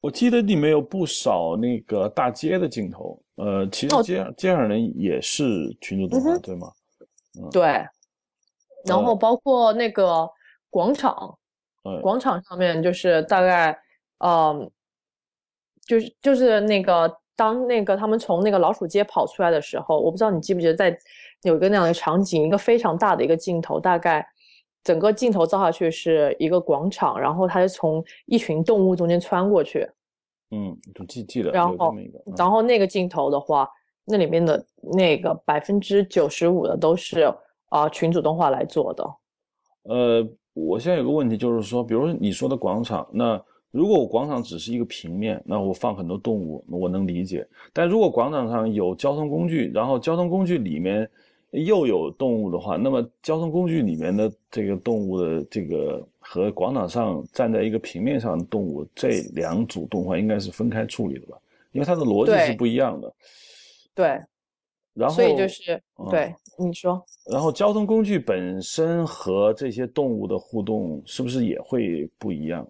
[0.00, 5.44] 我记得里面有不少那个大街的镜头，呃，其实街街上人也是
[5.80, 6.72] 群主动画，对吗？
[7.52, 7.86] 对。
[8.84, 10.28] 然后包括那个
[10.74, 11.38] 广场，
[12.02, 13.78] 广场上面就是大概，
[14.18, 14.68] 嗯，
[15.86, 20.98] 就是就是那个当那个他们从那个老鼠街跑出来的时候，我不知道你记不记得在。
[21.42, 24.26] 有一个那样的场景，一个非常大的一个镜头，大概
[24.82, 29.86] 整个镜头照下去是一个广场，然后它是从一群动物中间穿过去。
[30.52, 30.74] 嗯，
[31.06, 31.50] 记记得。
[31.50, 31.94] 然后，
[32.34, 33.68] 然后那个镜头的话，
[34.06, 34.64] 那里面的
[34.96, 37.30] 那个百分之九十五的都是
[37.68, 39.04] 啊群主动画来做的。
[39.82, 43.38] 呃，我现在有个问题就是说，比如说你说的广场，那
[43.70, 47.46] 如果我广场只是一个平面，那我放很多动物，我能理解。
[47.72, 51.06] 但如果广场上有交通工具，然后交通工具里面。
[51.56, 61.38] 又有动物的话，那么交通工具里面的这个动物的这个和广场上站在一个平面上的动物这两组动画应该是分开处理的吧？
[61.70, 63.14] 因为它的逻辑是不一样的。
[63.94, 64.20] 对。
[64.94, 65.14] 然后。
[65.14, 67.04] 所以就是对你说。
[67.30, 72.66] 然后交通工具本身和这些动物的互动是不是也会不一样？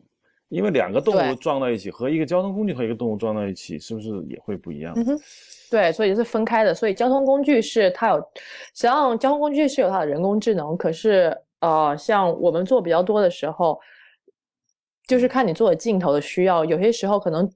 [0.51, 4.93] 因为两个动物撞到一起，和一个交通工具和一个动物撞到一起，是不是也会不一样？
[4.97, 5.21] 嗯哼。
[5.71, 6.73] 对，所以是分开的。
[6.73, 8.17] 所以交通工具是它有，
[8.75, 10.77] 实际上交通工具是有它的人工智能。
[10.77, 13.81] 可是，呃，像我们做比较多的时候，
[15.09, 16.65] 就是看你做的镜头的需要。
[16.65, 17.51] 有些时候可能，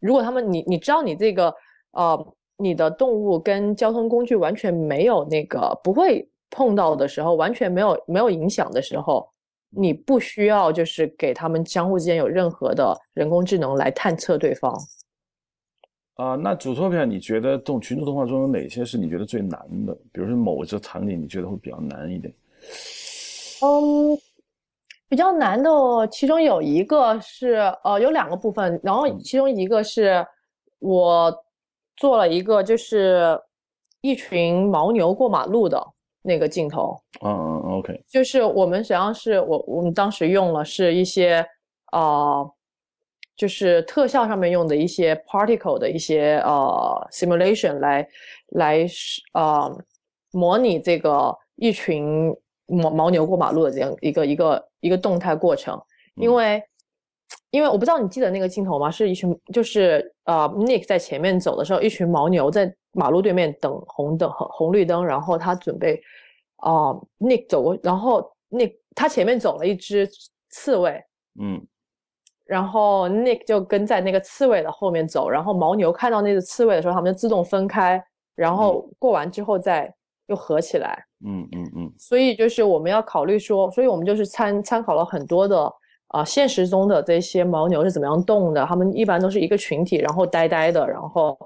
[0.00, 1.54] 如果他们你你知道你这个
[1.92, 9.28] 呃你的动物跟交通工具完全没有那个不会碰到的时候，完全没有没有影响的时候，
[9.70, 14.74] 你不需要就是给他们相互之间有任何的人工智能来探测对方。
[16.14, 19.94] 啊，那主图片你觉得这种群众动画中有哪些是你觉得最难的？
[20.12, 22.32] 比如说某一个场景你觉得会比较难一点？
[23.62, 24.18] 嗯，
[25.10, 25.70] 比较难的
[26.10, 30.26] 其中有一个是呃有两个部分，然后其中一个是
[30.78, 31.30] 我
[31.96, 33.40] 做了一个就是
[34.00, 35.82] 一群牦牛过马路的
[36.22, 36.96] 那个镜头。
[37.24, 38.04] 嗯嗯，OK。
[38.08, 41.46] 就是我们实际上是我我们当时用了是一些
[41.92, 42.44] 啊。
[43.38, 48.08] 就是特效上面用的一些 particle 的一些呃 simulation 来
[48.52, 48.86] 来
[49.34, 49.70] 呃
[50.32, 52.34] 模拟这个一群
[52.68, 55.78] 牦牦牛过马路的这样一个一个一个动态过程，
[56.14, 56.62] 因为
[57.50, 58.90] 因为我不知道你记得那个镜头吗？
[58.90, 66.00] 是一群就是呃 Nick 在前面走的时候，一群牦牛在马路对面等红灯红绿灯，然后他准备
[66.56, 70.08] 啊 Nick 走过，然后 Nick 他前面走了一只
[70.50, 71.02] 刺猬，
[71.40, 71.66] 嗯。
[72.44, 78.00] 然后 Nick 就跟在那个刺猬的后面走，然后牦牛看到那只刺猬的时候，他们就自动分开，
[78.36, 79.92] 然后过完之后再
[80.28, 81.04] 又合起来。
[81.24, 81.92] 嗯嗯嗯。
[81.98, 85.72] 所以就是我们要考虑说，所以我们就是参参考了很多的
[86.08, 91.38] 啊现实中的这些牦牛是怎么样动的，他们一般都是一个群体，然后呆呆的，然后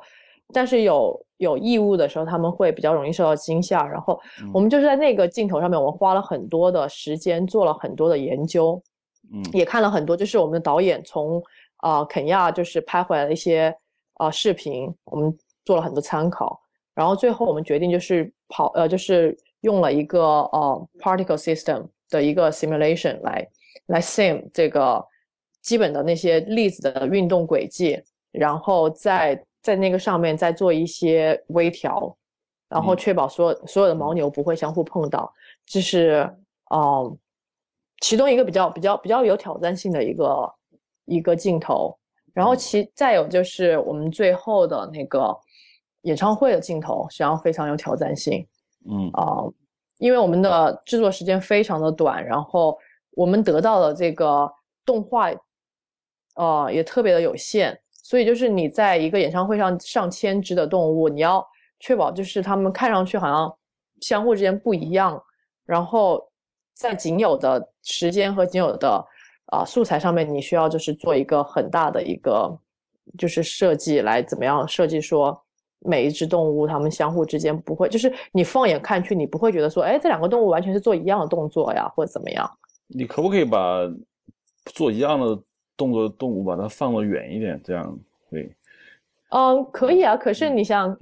[0.53, 3.87] 但是有有异物的时候，他们会比较容易受到惊吓。
[3.87, 4.20] 然后
[4.53, 8.81] 我们就是在那个镜头上面，我们花了很多的时间做了很多的研究。
[9.33, 11.40] 嗯，也看了很多，就是我们的导演从
[11.77, 13.73] 啊肯亚就是拍回来的一些
[14.14, 15.33] 啊视频，我们
[15.64, 16.61] 做了很多参考，
[16.94, 23.46] 然后最后我们决定就是跑呃就是用了一个呃 particle system 的一个 simulation 来
[23.87, 25.04] 来 sim 这个
[25.62, 32.16] 基本的那些粒子的运动轨迹，然后再在那个上面再做一些微调，
[32.68, 35.33] 然后确保所有所有的牦牛不会相互碰到。
[35.66, 36.28] 这是
[36.72, 37.18] 嗯，
[38.00, 40.54] 其中一个比较比较比较有挑战性的一个
[41.04, 41.96] 一个镜头。
[42.33, 45.37] 然后其再有就是我们最后的那个
[46.02, 48.46] 演唱会的镜头，实际上非常有挑战性。
[48.88, 49.44] 嗯啊，
[49.98, 52.78] 因为我们的制作时间非常的短，然后
[53.12, 54.51] 我们得到的这个
[54.85, 55.31] 动画，
[56.37, 61.46] 呃，也特别的有限，所以就是你在一个演唱会上上千只的动物，你要
[61.79, 63.57] 确保就是它们看上去好像
[64.01, 65.23] 相互之间不一样，
[65.64, 66.23] 然后
[66.75, 69.05] 在仅有的时间和仅有的
[69.46, 72.59] 啊素材上面，你需要就是做一个很大的一个
[73.18, 75.42] 就是设计来怎么样设计说。
[75.83, 82.46] 每一只动物，它们相互之间不会，就是你放眼看去，你不会觉得说，哎，这两个动物完全是做一样的动作呀，或者怎么样？
[82.92, 83.88] 你可不可以把
[84.66, 85.38] 做一样的
[85.76, 87.61] 动作的动物把它放得远一点？
[87.64, 87.98] 这样
[88.29, 88.50] 会？
[89.31, 90.16] 嗯，可以啊。
[90.16, 90.96] 可是你想，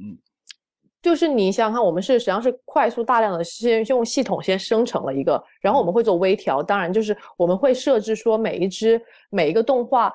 [1.02, 6.62] 就是你想想看，我们是实际上是快速大量的先用系统先生成了一个，然后我们会做微调。
[6.62, 10.12] 当然，就是我们会设置说每一只每一个动画，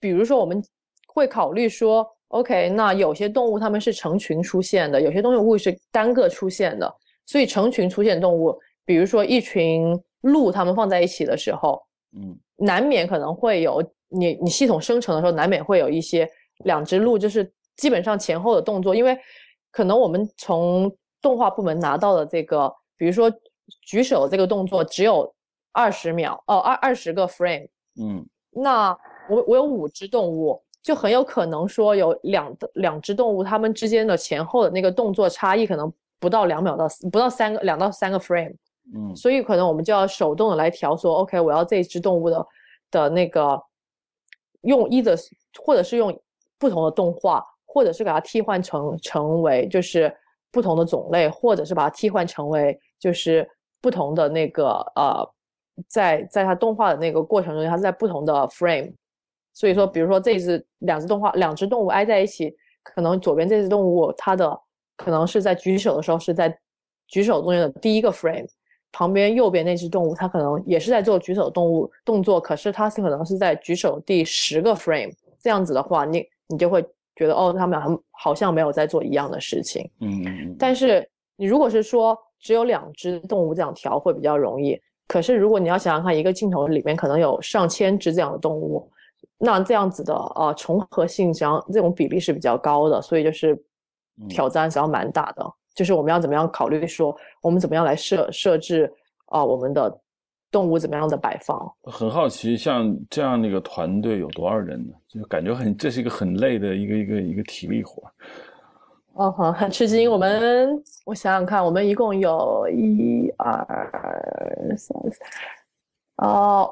[0.00, 0.62] 比如说我们
[1.06, 2.06] 会考虑说。
[2.32, 6.90] OK，那有些动物它们是成群出现的，有些动物是单个出现的。
[7.26, 11.82] 所以成群出现动物，比如说一群鹿，它们放在一起的时候，
[12.16, 16.28] 嗯，难免可能会有你你系统生成的时候，难免会有一些
[16.64, 19.18] 两只鹿，就是基本上前后的动作，因为
[19.70, 20.90] 可能我们从
[21.20, 23.32] 动画部门拿到的这个，比如说
[23.82, 25.32] 举手这个动作只有
[25.72, 27.68] 二十秒哦，二二十个 frame，
[28.00, 28.96] 嗯，那
[29.30, 30.62] 我我有五只动物。
[30.82, 38.52] 就很有可能说有两两只动物，它们之间的前后的那个动作差异可能不到两秒到不到三个两到三个 frame，
[38.94, 42.46] 嗯，所以可能我们就要手动的来调，说 OK，我要这只动物的
[42.90, 43.62] 的那个
[44.62, 45.16] 用一的
[45.62, 46.16] 或者是用
[46.58, 50.14] 不同的动画，或者是给它替换成成为就是
[50.50, 53.48] 不同的种类，或者是把它替换成为就是
[53.80, 55.28] 不同的那个呃，
[55.88, 58.92] 在在它动画的那个过程中，它是在不同的 frame。
[59.54, 64.58] 所以说，比如说这只两只动画，两只动物挨在一起，可能左边这只动物它的
[64.96, 66.58] 可能是在举手的时候是在
[67.06, 68.48] 举手中间的第一个 frame，
[68.92, 76.82] 旁边右边那只动物它可能也是在做举手动物动作，可是它是可能是在举手第十个 frame，这样子的话，你你就会
[77.16, 79.90] 觉得哦，他们俩好像没有在做一样的事情。
[80.00, 80.56] 嗯嗯。
[80.58, 84.78] 但是你如果是说只有两只动物这样调会比较容易，
[85.08, 88.88] 可是如果你要想想看，一个镜头里面可能有上千只这样的动物。
[89.38, 93.60] 那这样子的呃重合性，实际上这种比例是比较高的，所以就是
[94.28, 95.44] 挑战实际上蛮大的。
[95.74, 98.92] 就是我们要怎么样考虑说，我们怎么样来设设置
[99.26, 100.00] 啊我们的
[100.50, 101.72] 动物怎么样的摆放？
[101.84, 104.94] 很好奇，像这样的一个团队有多少人呢？
[105.08, 108.02] 就感觉很这是一个很累的一个一个一个体力活。
[109.14, 110.10] 哦，很很吃惊。
[110.10, 115.24] 我们我想想看，我们一共有一二三四，
[116.16, 116.70] 哦。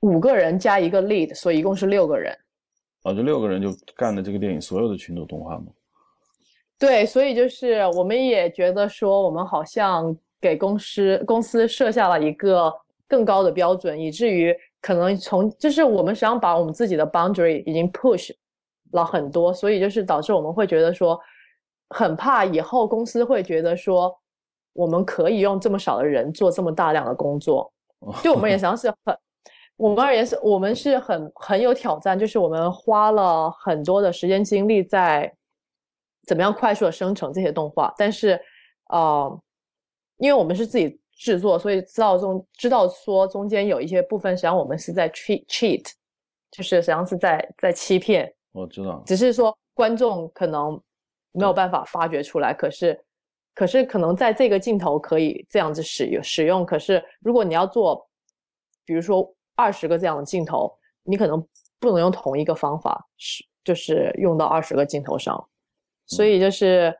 [0.00, 2.30] 五个人加一个 lead，所以一共是六个人。
[3.04, 5.68] 哦，这六个人就干了这个电影所有的群组动画吗？
[6.78, 12.72] 对，所以就是我们也觉得说，我们好像给公司公司设下了一个
[13.08, 18.30] 更高的标准，以至于可能从就是我们实际上把我们自己的 boundary 已经 push
[18.92, 21.18] 了很多，所以就是导致我们会觉得说，
[21.90, 24.14] 很怕以后公司会觉得说，
[24.72, 27.72] 我们可以用这么少的人做这么大量的工作，
[28.22, 29.16] 对我们也实际上是很。
[29.76, 35.32] 我们而言是，我们是很很有挑战，就是我们花了很多的时间精力在
[36.26, 37.92] 怎么样快速的生成这些动画。
[37.96, 38.40] 但是，
[38.90, 39.42] 呃，
[40.18, 45.84] 因为我们是自己制作，所以知道中知道说中间有一些部分，实际上我们是在 cheat cheat，
[46.50, 48.32] 就是实际上是在在欺骗。
[48.52, 50.80] 我知道，只是说观众可能
[51.32, 53.04] 没有办法发掘出来，可是
[53.54, 56.64] 可是可能在这个镜头可以这样子使用使用。
[56.64, 58.08] 可是如果你要做，
[58.84, 59.32] 比如说。
[59.56, 61.40] 二十个这样的镜头，你可能
[61.78, 65.48] 不能用同一个方法，是就是用到二十个镜头上，
[66.06, 66.94] 所以就是，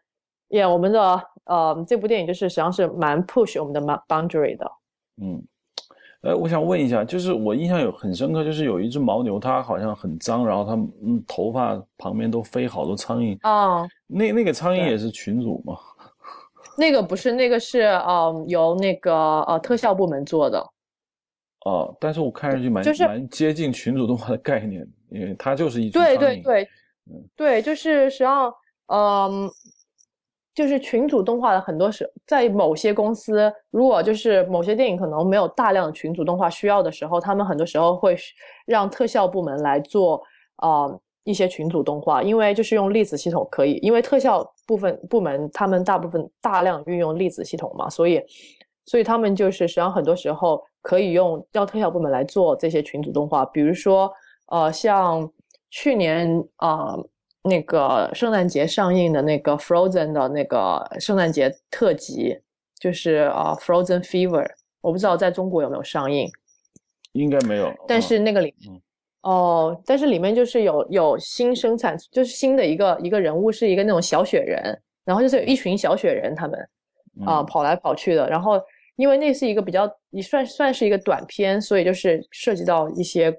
[0.49, 4.71] 也我们的呃这部电影就是实际上是蛮 push 我们的 boundary 的。
[5.23, 5.43] 嗯，
[6.23, 10.72] 呃，我想问一下，就是我印象有很深刻，就是有一只牦牛，它好像很脏，然后它
[11.03, 13.39] 嗯头发旁边都飞好多苍蝇。
[13.43, 15.76] 哦，那那个苍蝇也是群主吗？
[16.76, 20.59] 那个不是，那个是呃由那个呃特效部门做的。
[21.66, 26.68] 哦，但是我看上去蛮蛮接近群主动画的概念，因为它就是一对对对，
[27.37, 28.53] 对，就是实际上，
[28.95, 29.51] 嗯，
[30.55, 38.16] 就是群组动画的很多时，在某些公司，如果就是某些电影可能没有大量的群组动画需要的时候，他们很多时候会
[38.66, 40.22] 让特效部门来做
[40.57, 40.86] 啊
[41.24, 48.22] 一些群组动画，因为就是用粒子系统可以，因为特效部分部门他们大部分大量运用粒子系统嘛，所以
[48.86, 54.09] 所以他们就是实际上很多时候可以用让特效部门来做这些群组动画，比如说
[54.53, 55.28] 呃像
[55.70, 56.95] 去年啊。
[57.47, 62.38] 那个圣诞节上映的那个 Frozen 的那个圣诞节特辑，
[62.80, 64.49] 就是啊 Frozen Fever，
[64.80, 66.26] 我不知道在中国有没有上映，
[67.12, 67.70] 应该没有。
[67.86, 68.55] 但是那个里，
[69.20, 76.59] 哦，但是里面就是有有新生产，就是新的一个一个人物，是一个那种小雪人，然后就是有一群小雪人他们
[77.26, 78.59] 啊跑来跑去的，然后
[78.97, 83.38] 因为那是一个比较，也算算是一个短片，所以就是涉及到一些。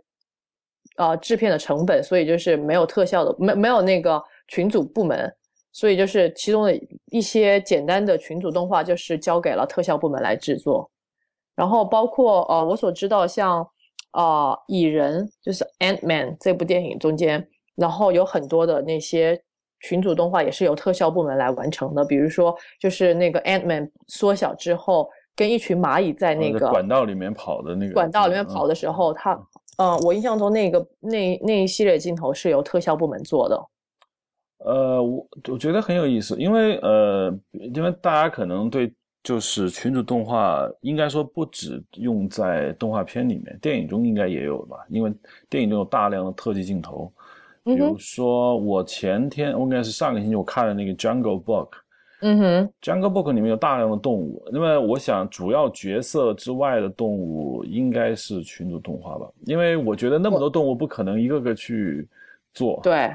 [0.97, 5.29] 呃，制片的成本，所以就是没有特效的，没没有那个群组部门，
[5.73, 6.73] 所以就是其中的
[7.07, 10.89] 一些简单的群组动画，就是交给了特效部门来制作。
[11.53, 13.67] 然后包括呃，我所知道像
[14.13, 19.37] 呃蚁人，就是 Ant Man 这部电影中间，然后有很多的那些
[19.81, 22.05] 群组动画也是由特效部门来完成的。
[22.05, 29.37] 比如说，就是那个 Ant Man 缩小之后，跟一群蚂蚁在那个管道里面跑的那个管道里面跑的时候，他。
[29.77, 33.61] 嗯，我印象中那个那那一系列镜头是由特效部门做的。
[34.59, 44.77] 呃，我我觉得很有意思，因为呃，因为大家可能对就是群主动画，应该说不止用在动画片里面，电影中应该也有吧？
[44.89, 45.13] 因为
[45.49, 47.11] 电影中有大量的特技镜头，
[47.63, 51.69] 比如说我前天，我应该是上个星期我看了那个《Jungle Book》。
[52.21, 62.07] 嗯哼，Jungle Book 里面有大量的动物，那么我想主要角色之外的动物应该是群组动画吧，因为我觉得那么多动物不可能一个个去
[62.53, 62.79] 做。
[62.81, 63.13] 对，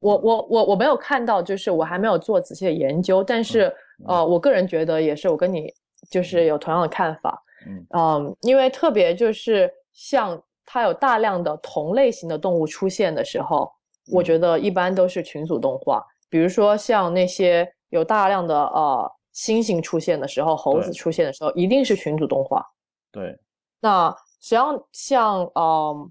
[0.00, 3.72] 我我我我没有看到，就是我还没有做仔细的研究，但是
[4.06, 5.72] 呃，我个人觉得也是，我跟你
[6.10, 7.40] 就是有同样的看法。
[7.68, 13.70] 嗯嗯，因为特别就是像它有大量的同类型的动物出现的时候，
[14.10, 17.70] 我觉得一般都是群组动画，比如说像那些。
[17.90, 22.64] 有大量的呃猩猩出现的时候，猴子出现的时候，一定是群组动画。
[23.12, 23.38] 对，
[23.80, 24.10] 那
[24.40, 26.10] 实际上像呃，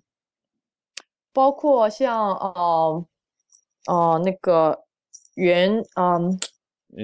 [1.34, 3.06] 包括像呃
[3.88, 4.78] 呃那个
[5.36, 6.40] 原嗯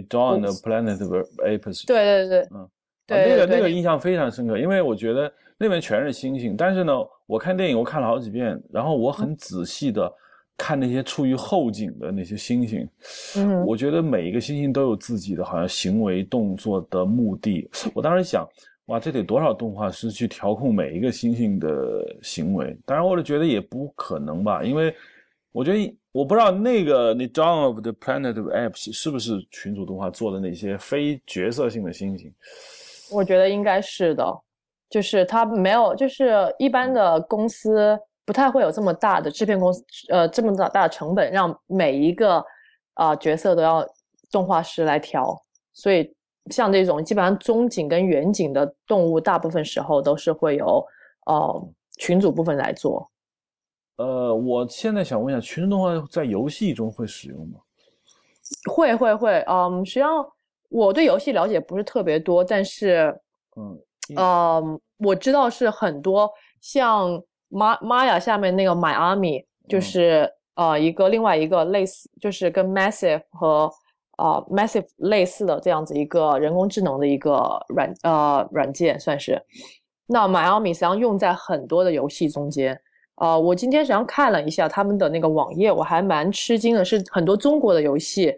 [0.09, 1.85] ，Dawn the Planet of Apes。
[1.87, 2.69] 对对对，嗯，
[3.07, 6.93] 对那个那个印象非常深刻，因为我觉得那边全是猩猩，但是呢，
[7.25, 10.13] 我看电影我看了好几遍，然后我很仔细的。
[10.57, 12.87] 看那些处于后景的那些星星，
[13.35, 17.69] 嗯，我觉得每一个星星都有自己的好像行为动作的目的。
[17.93, 18.47] 我当时想，
[18.85, 21.69] 哇，这得多少动画师去调控每一个星星的
[22.21, 22.77] 行为？
[22.85, 24.95] 当然，我就觉得也不可能吧，因为
[25.51, 32.33] 我觉得我不知道那个《The Dawn of the Planet of Apes》是不是群组动画做的那些非角色性的星星。
[33.11, 34.25] 我觉得应该是的，
[34.89, 37.99] 就是他没有，就是一般的公司。
[38.25, 42.43] 不太会有这么大的制片公司，呃，这么大大的成本，让每一个
[42.95, 43.87] 啊角色都要
[44.31, 45.39] 动画师来调。
[45.73, 46.11] 所以
[46.47, 50.83] 像这种基本上中景跟远景的动物，大部分时候都是会由
[51.27, 51.69] 呃
[51.99, 53.07] 群组部分来做。
[53.97, 57.59] 呃，我现在想问一下，群组动画在游戏中会使用吗？
[58.71, 60.25] 会会会，嗯，实际上
[60.69, 63.15] 我对游戏了解不是特别多，但是
[63.55, 63.79] 嗯
[64.17, 66.27] 嗯，我知道是很多
[66.59, 67.21] 像。
[67.55, 73.71] 玛玛雅下面那个 Miami 就是呃一个另外一个类似，就是跟 Massive 和
[74.17, 79.41] 呃 Massive 类似的这样子一个人工智能的一个软呃软件算是。
[80.05, 82.77] 那 Miami 实际上用在很多的游戏中间。
[83.15, 88.35] 呃，我今天实际上看了一下他们的那个网页，我还蛮吃惊的，是很多中国的游戏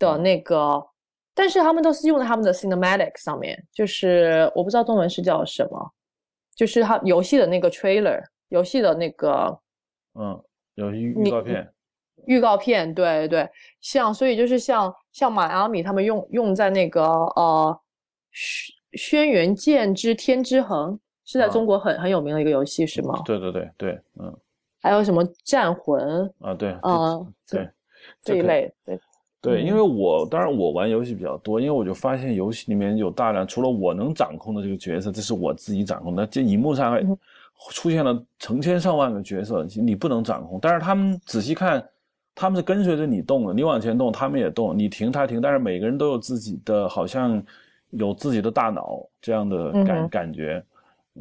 [0.00, 0.84] 的那个，
[1.32, 5.92] 但是他们都是用在他们的 Cinematic 上面，就是我不知道中文是叫什么，
[6.56, 8.20] 就是他游戏的那个 Trailer。
[8.48, 9.58] 游戏的那个，
[10.14, 10.40] 嗯，
[10.74, 11.72] 游戏预告片，
[12.26, 13.48] 预告片，对对，
[13.80, 17.80] 像所以就是像像马阿米他们用用在那个呃
[18.30, 23.20] 轩轩辕剑之天之痕是在中国很很有名的一个游戏是吗？
[23.24, 24.32] 对对对对，嗯，
[24.80, 26.54] 还有什么战魂啊？
[26.54, 27.68] 对，嗯，对
[28.22, 29.00] 这一类，对
[29.40, 37.04] 对，因为我当然我玩游戏比较多，因为我就发现游戏里面有大量除了我能掌控的这个角色，这是我自己掌控的，这荧幕上还。
[37.70, 40.58] 出现了成千上万个角色，你不能掌控。
[40.60, 41.84] 但是他们仔细看，
[42.34, 45.40] 他们是跟随着你动的，你往前动，他们也动；你停，他停。
[45.40, 47.42] 但是每个人都有自己的，好像
[47.90, 50.64] 有自己的大脑这样的感感觉。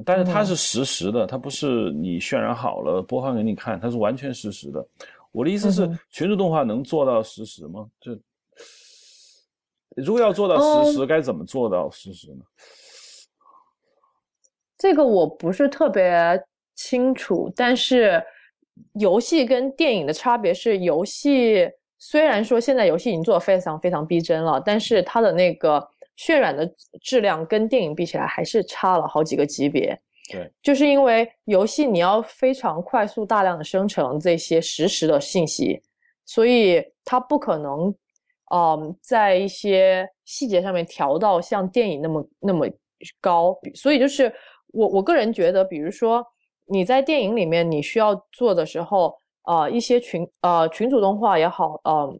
[0.03, 4.85] 但是它是实时的，它不是你渲染好了播放给你看，它是完全实时的。
[5.31, 7.87] 我的意思是，群众动画能做到实时吗？
[8.01, 8.11] 这
[9.95, 12.43] 如果要做到实时，该怎么做到实时呢？
[14.85, 16.39] 这个我不是特别
[16.75, 18.23] 清楚，但是
[18.99, 21.67] 游戏跟电影的差别是，游戏
[21.97, 25.83] 虽然说现在游戏已经做的非常非常逼真了，但是它的那个
[26.19, 26.71] 渲染的
[27.01, 29.99] 质量跟电影比起来还是差了好几个级别。
[30.31, 35.81] 对，就是因为游戏你要非常快速、大量的生成这些实时的信息，
[36.27, 37.91] 所以它不可能，
[38.53, 42.67] 嗯，在一些细节上面调到像电影那么那么
[43.19, 43.59] 高。
[43.73, 44.33] 所以就是
[44.75, 46.25] 我我个人觉得，比如说
[46.65, 49.15] 你在电影里面你需要做的时候，
[49.45, 52.19] 呃，一些群呃群主动画也好，嗯，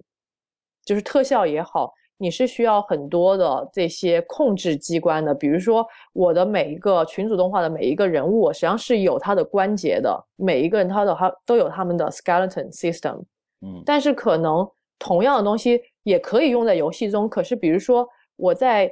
[0.85, 1.93] 就是特效也好。
[2.17, 13.17] 你是需要很多的这些控制机关的，比如说我的每一个群主动画的每一个人物，实际上是有他的关节的，每一个人他的他都有他们的 skeleton system。
[13.61, 14.65] 嗯，但是可能
[14.97, 18.89] 同样的东西也可以用在游戏中，可是比如说我在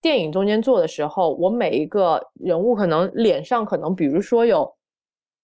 [0.00, 4.72] 电影中间做的时候，我每一个人物可能脸上可能比如说有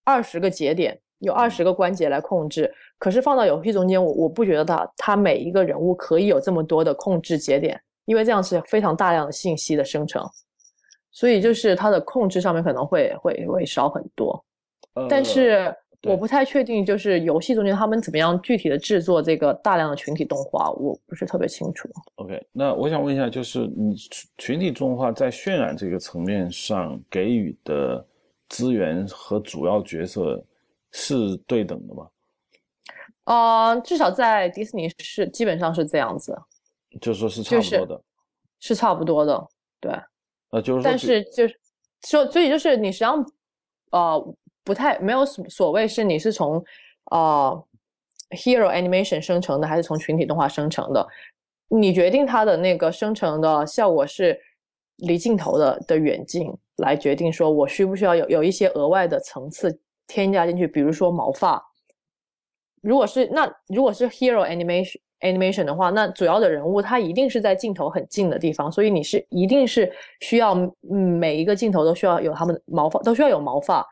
[0.04, 1.00] 二十个节点。
[1.20, 10.22] 有二十个关节来控制，可是放到游戏中间，我我不觉得它它每一个人物可以有这么多的控制节点，因为这样是非常大量的信息的生成，
[11.12, 14.44] 所以就是它的控制上面可能会会会少很多。
[15.08, 15.74] 但是
[16.04, 21.88] 我不太确定，就是游戏中间他们怎么样具体的制作这个大量的群体动画，我不是特别清楚。
[22.16, 23.96] OK，那我想问一下，就是你
[24.38, 28.06] 群体动画在渲染这个层面上给予的
[28.48, 30.44] 资源和主要角色。
[30.96, 32.08] 是对等的吗？
[33.24, 36.40] 呃，至少在迪士尼是基本上是这样子，
[37.00, 38.02] 就说是差不多的，
[38.60, 39.48] 是差不多的，
[39.80, 39.92] 对。
[40.50, 41.60] 呃，就是，但是就是
[42.06, 43.26] 说，所以就是你实际上
[43.90, 46.64] 呃不太没有所所谓是你是从
[47.10, 47.64] 呃
[48.30, 51.06] hero animation 生成的还是从群体动画生成的，
[51.68, 54.36] 你决定它的那个生成的效果是
[54.96, 59.78] 离镜头的的远近来决定，说我需不需要有有一些额外的层次。
[60.06, 61.58] 添加进去，比如说毛发，
[62.82, 69.90] 如果是那如果是 hero animation animation 的话，那主要的人物他一定是在镜头很近的地方，所以你是一定是
[70.20, 70.54] 需要
[70.90, 73.82] 嗯每一个镜头都需要有他们毛发，都需要有毛发。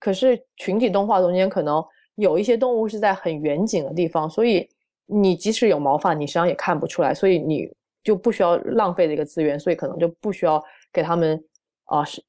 [0.00, 1.80] 可是群体动画中间可能
[2.16, 4.68] 有一些动物是在很远景的地方，所以
[5.06, 7.72] 你即使有毛发，你实际上也看不出来，所以你
[8.02, 10.60] 就不需要浪费这个资源，所以可能就不需要
[10.92, 11.40] 给他们
[11.84, 12.20] 啊是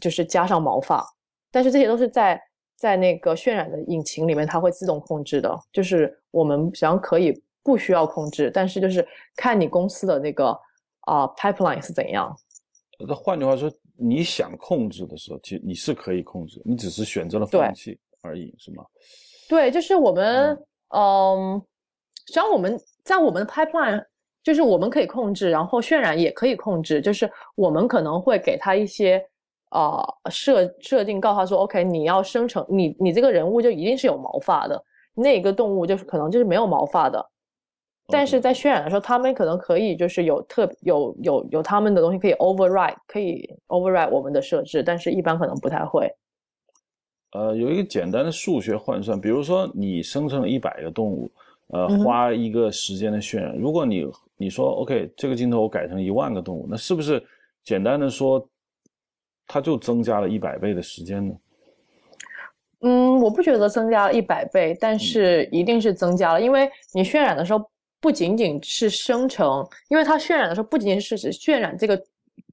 [0.00, 1.04] 就是加上毛发，
[1.50, 2.40] 但是这些都是在。
[2.78, 9.02] 在那个渲染的引擎里面，它会自动控制的，就是我们实际上可以不需要控制，但是就是
[9.34, 10.48] 看你公司的那个
[11.06, 12.36] 啊 pipeline 是怎样。
[12.98, 18.84] 那换句话说，你想控制的时候，其实你是可以控制，你只是选择了放弃而已，是吗？
[19.48, 20.58] 对，就是我们
[20.94, 21.60] 嗯，
[22.26, 24.04] 实际上我们在我们的 pipeline，
[24.42, 29.24] 就是我们可以控制，然后渲染也可以控制，就是我们可能会给他一些。
[29.70, 34.82] 啊，设设定告诉他说，OK，你要生成你你这个人物就一定是有毛发的，
[35.12, 37.30] 那个动物就是可能就是没有毛发的，
[38.08, 46.10] 但是在渲染的时候，他们可能可以就是有特有有有他们的东西可以 override，可以 override 我们的设置，但是一般可能不太会。
[47.32, 51.30] 呃，有一个简单的数学换算，比如说你生成了一百个动物，
[51.68, 57.22] 呃，花一个时间的渲染，如果你你说 OK，这个镜头我改成一万个动物，那是不是
[57.62, 58.46] 简单的说？
[59.48, 61.32] 它就增加了一百倍的时间呢。
[62.80, 67.70] 嗯，我不觉得增加了一百倍，但是一定是增加了，因为你渲染的时候
[68.06, 72.00] 不仅仅是生成，因为它渲染的时候不仅仅是指渲染这个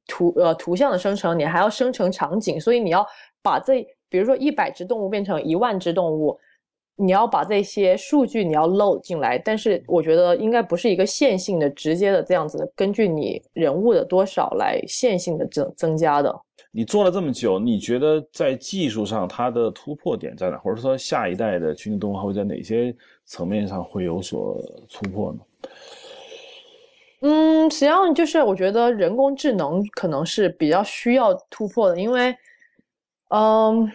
[0.08, 3.06] 图呃图像的生成，你还要生成场景，所以你要
[3.44, 6.40] 把这比如说一百只动物变成一万只动物。
[6.96, 16.36] 你要把这些数据你要 load 进来，但是我觉得应该不是一个线性的、直接的这样子，根据你人物的多少来线性的增增加的。
[16.76, 20.58] 你做了这么久，你觉得在技术上它的突破点在哪？
[20.58, 22.94] 或者说下一代的群体动画会在哪些
[23.26, 24.60] 层面上会有所
[24.90, 25.40] 突破呢？
[27.22, 32.36] 嗯，实际上就是我觉得人工智能可能是比较需要突破的，因为，
[33.30, 33.90] 嗯，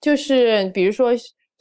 [0.00, 1.12] 就是比如说。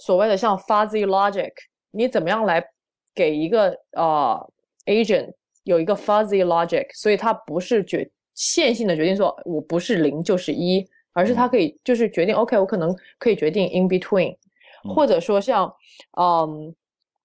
[0.04, 1.52] 所谓的像 fuzzy logic，
[1.92, 2.66] 你怎么样来
[3.14, 4.52] 给一个呃
[4.88, 5.32] agent
[5.64, 8.10] 有一个 fuzzy logic，所以它不是决
[8.42, 10.84] 线性的决定说我不是零就是一，
[11.14, 14.36] 而是他可以就是决定 OK，我可能可以决定 in between，
[14.96, 15.72] 或者说像
[16.18, 16.74] 嗯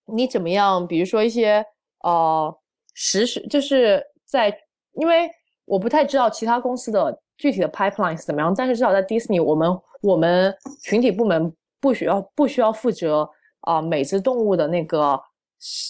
[0.06, 1.64] 你怎么样，比如说一些
[2.02, 2.54] 呃
[2.94, 4.54] 实时就是在
[5.00, 5.30] 因为
[5.64, 11.52] 我不太知道其他公司的具体的 pipeline 是怎么样，但是至少在 Disney，我们我们群体部门。
[11.78, 13.28] 不需要不需要负责
[13.60, 15.20] 啊每只动物的那个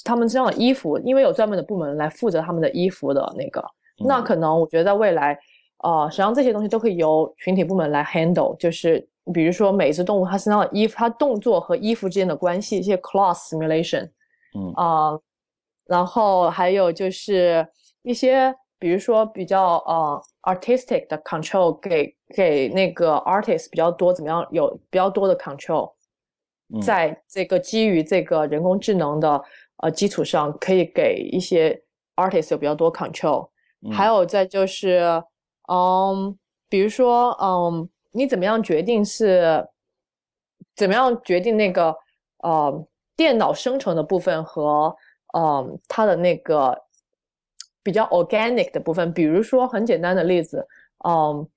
[0.05, 3.65] 他们身上的衣服，因为有专门的部门来负责他们的衣服的那个，
[3.99, 5.39] 那可能我觉得在未来，
[5.83, 14.09] 呃，实际上这些东西都可以由群体部门来 handle，就是比如说每一只动物它身上的衣服，它动作和衣服之间的关系，一些 cloth simulation，
[14.55, 15.19] 嗯啊，
[15.87, 17.67] 然后还有就是
[18.03, 25.93] 一些比如说比较呃 artistic 的 control，给给那个 artist 比较多，怎么样有比较多的 control。
[26.83, 29.41] 在这个基于这个人工智能的
[29.77, 31.81] 呃基础上，可以给一些
[32.17, 33.49] artist 有比较多 control，
[33.93, 35.23] 还有再就是，
[35.69, 36.37] 嗯，
[36.69, 39.67] 比如说，嗯，你怎么样决定是，
[40.75, 41.95] 怎么样决定那个
[42.39, 44.95] 呃电脑生成的部分和
[45.37, 46.77] 嗯它的那个
[47.83, 50.67] 比较 organic 的部分，比如说很简单的例子，
[51.07, 51.49] 嗯。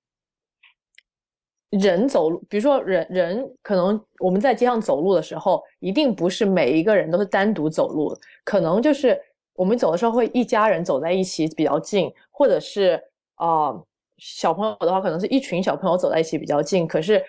[1.71, 8.11] 人走路，比如说人人可能我们在街上走路的时候，一定不是每一个人都是单独走路，
[8.43, 9.21] 可能就是
[9.59, 12.97] 我们走的时候会一家人走在一起比较近，或者是
[13.35, 13.75] 啊
[14.17, 16.87] 小朋友的话，可能是一群小朋友走在一起比较近。
[16.87, 17.21] 可是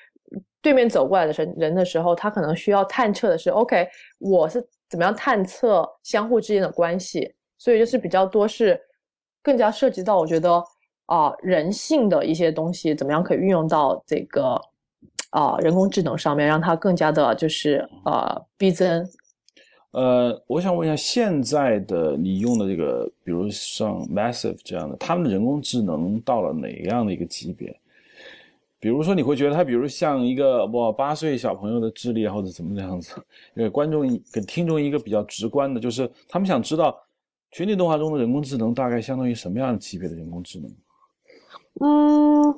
[0.63, 3.85] 对面走过来的人人的时候，他可能需要探测的是，OK，
[4.19, 7.35] 我是怎么样探测相互之间的关系？
[7.59, 8.81] 所以就是比较多是
[9.43, 10.63] 更加涉及到，我觉得。
[11.07, 14.55] 啊，人性的一些东西怎么样可以运用到这个
[15.31, 19.05] 啊人工智能上面，让它更加的，就是呃逼真。
[19.93, 27.77] 呃，我想问一下，现在的你用的这个，比如像 Massive 这样的，他们的人工智能到了哪样的一个级别？
[28.79, 33.15] 比如说，你会觉得它，比如像一个哇八岁小朋友的智力，或者怎么样子？
[33.55, 36.97] 给观众给听众一个比较直观的，就是他们想知道
[37.51, 40.71] 全景动画中的人工智能大概相当于什么样的级别的人工智能？
[41.83, 42.55] 嗯，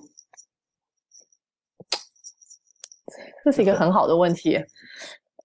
[3.45, 4.61] 这是一个很好的问题。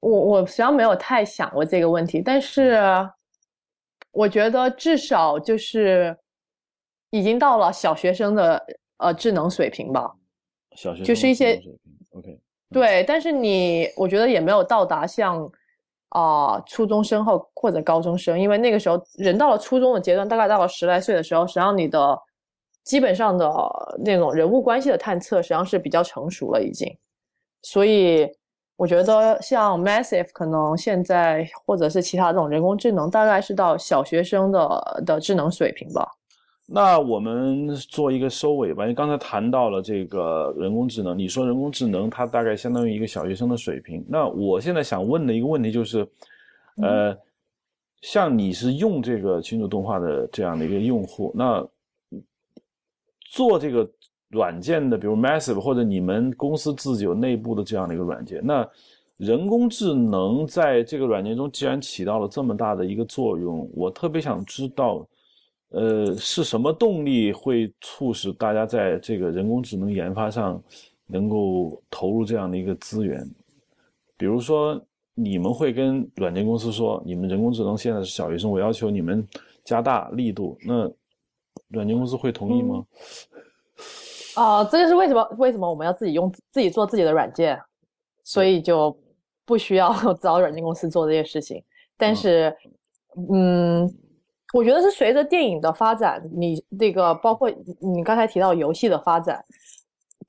[0.09, 2.79] 我我实际上没有太想过这个问题，但是
[4.11, 6.17] 我觉得至少就是
[7.09, 8.65] 已经到了小学生的
[8.97, 10.11] 呃智能水平吧。
[10.75, 11.59] 小学就是一些
[12.11, 12.39] OK
[12.71, 15.49] 对，但是你我觉得也没有到达像
[16.09, 22.17] 啊初中生后或者高中生，因为那个时候人到了初中的阶段，大概到了十来岁的时候，实际上你的。
[22.87, 23.45] 基本上的
[23.99, 26.87] 那种人物关系的探测，实际上是比较成熟了已经，
[27.61, 28.25] 所以
[28.77, 36.09] 我觉得像 Massive 可能现在或者是其他这种人工智能，大概是到小学生的的智能水平吧。
[36.65, 38.85] 那我们做一个收尾吧。
[38.85, 44.05] 你刚才谈到了这个人工智能，你说人工智能它大概相当于一个小学生的水平。
[44.07, 46.07] 那我现在想问的一个问题就是，
[46.81, 47.17] 呃，
[48.01, 51.67] 像你是用这个群主动画的这样的一个用户，那。
[53.29, 53.87] 做这个
[54.29, 58.67] 软件的，比如 Massive 或者你们公司自己有内部的这样的一个软件，那
[59.15, 65.07] 人工智能在这个软件中既然起到了这么大的一个作用，我特别想知道，
[65.69, 70.61] 呃，是什么动力会促使大家在这个人工智能研发上
[71.05, 73.25] 能够投入这样的一个资源？
[74.17, 74.79] 比如说，
[75.15, 79.25] 你们会跟软件公司说，你们人工智能现在是小学生，我要求你们
[79.63, 80.91] 加大力度，那？
[81.69, 82.85] 软件公司会同意吗？
[84.37, 87.59] 啊，这就是为什么为什么我们要自己用自己做自己的软件，
[88.23, 88.95] 所以就
[89.45, 91.63] 不需要 找软件公司做这些事情。
[91.97, 92.55] 但是，
[93.31, 93.91] 嗯，
[94.53, 99.43] 我觉得是随着电影的发展，你这个包括你刚才提到游戏的发展，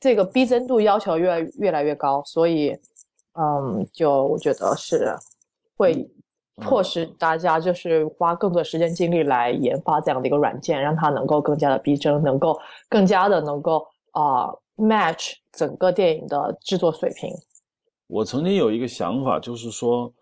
[0.01, 2.71] 这个逼真度要求越来越来越高，所以，
[3.35, 5.15] 嗯，就我觉得是
[5.77, 6.11] 会。
[6.61, 13.87] 迫使大家就是花更多时间精力来研发这样的一个软件，让它能够更加的逼真，能够更加的能够
[14.19, 17.31] 啊 match 整个电影的制作水平。
[18.07, 20.13] 我曾经有一个想法，就是说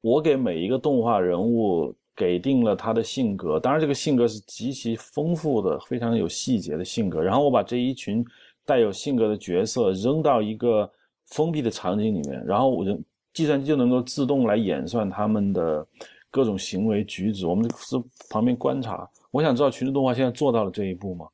[0.00, 7.22] 我给每一个动画人物给定了他的性格，当然这个性格是极其丰富的，非常有细节的性格。
[7.22, 8.24] 然后我把这一群
[8.66, 10.90] 带有性格的角色扔到一个
[11.28, 13.00] 封闭的场景里面，然后我就。
[13.34, 15.88] 计算机就能够自动来演算他们的
[16.30, 17.96] 各种行为举止，我们是
[18.28, 19.08] 旁边观察。
[19.30, 21.26] 我想知道群众动画现在做到了这一步吗？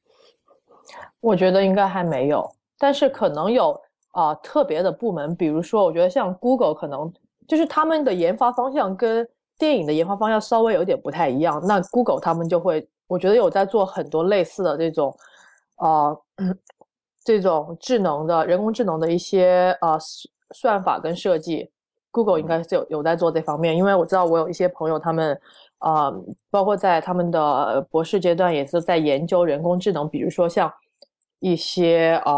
[1.20, 2.48] 我觉得应该还没有，
[2.78, 3.78] 但是可能有
[4.12, 7.12] 啊特别的部门，比如说，我觉得像 Google 可能
[7.46, 9.26] 就是他们的研发方向跟
[9.58, 11.60] 电影的研发方向稍微有点不太一样。
[11.66, 15.14] 那 Google 他们就会，我觉得有在做很多类似的这种
[15.76, 16.16] 啊
[17.24, 19.98] 这种智能的人工智能的一些呃
[20.54, 21.70] 算法跟设计。
[22.10, 25.38] Google 应该是有有在做这方面，因为我知道我有一些朋友，他们
[25.78, 26.10] 啊，
[26.50, 30.72] 包括在他们的博士阶段也是在研究人工智能，比如说像
[31.40, 32.32] 一些啊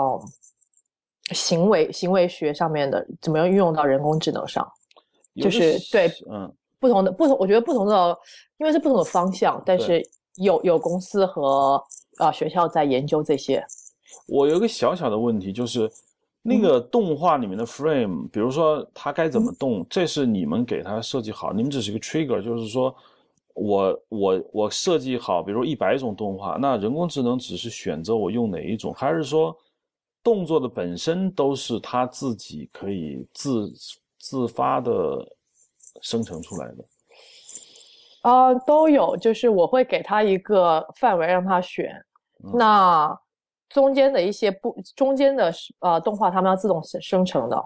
[1.32, 4.66] 行为行为学上面的，怎么样运用到人工智能上，
[5.36, 8.18] 就是对，嗯，不同的不同，我觉得不同的，
[8.58, 10.02] 因为是不同的方向，但是
[10.36, 11.82] 有有公司和
[12.18, 13.64] 啊学校在研究这些。
[14.26, 15.90] 我有一个小小的问题，就是
[16.42, 22.94] 那个动画里面的 frame，比如说它该怎么动，这是你们给它设计好，你们只是一个 trigger，就是说
[23.60, 29.56] 我我我设计好，比如一百种动画，那人工智能只是选择我用哪一种，还是说
[30.22, 33.72] 动作的本身都是它自己可以自
[34.18, 34.92] 自发的
[36.00, 36.84] 生成出来的？
[38.22, 42.04] 啊，都有，就是我会给他一个范围让他选，
[42.54, 43.18] 那。
[43.70, 47.64] 中间的一些不中间的呃动画，他们要自动生生成的。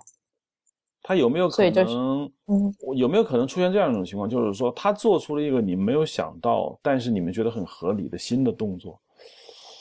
[1.06, 2.32] 它有没有可能？
[2.46, 8.98] 嗯，有没有可能出现这样一种情况，就是说他做出了一个你没有想到，但是你们觉得很合理的新的动作？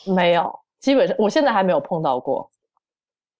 [0.05, 2.51] 没有，基本上我现在还没有碰到过。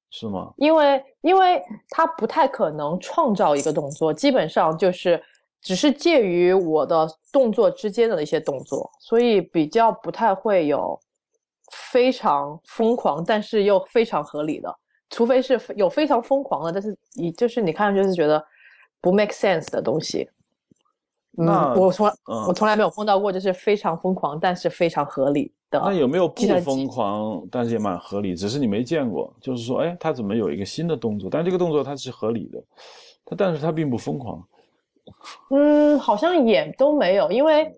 [0.09, 0.53] 是吗？
[0.55, 5.21] 因为因为他不太可能创造一个动作，基本上就是
[5.61, 10.99] 只是介于我的动作之间的一些动作，所以比较不太会有。
[11.91, 14.77] 非常疯狂，但是又非常合理的，
[15.13, 18.43] 除非是有非常疯狂的，但是你就是你看就是觉得
[18.99, 20.27] 不 make sense 的东西。
[21.37, 22.13] 嗯我从来
[22.47, 25.79] 我从来没有碰到过，就是非常疯狂但是非常合理的。
[25.79, 29.33] 那有没有不疯狂但是也蛮合理，只是你没见过？
[29.39, 31.29] 就是说，哎，他怎么有一个新的动作？
[31.29, 32.63] 但这个动作它是合理的，
[33.25, 34.43] 它但是它并不疯狂。
[35.49, 37.71] 嗯，好像也都没有，因为。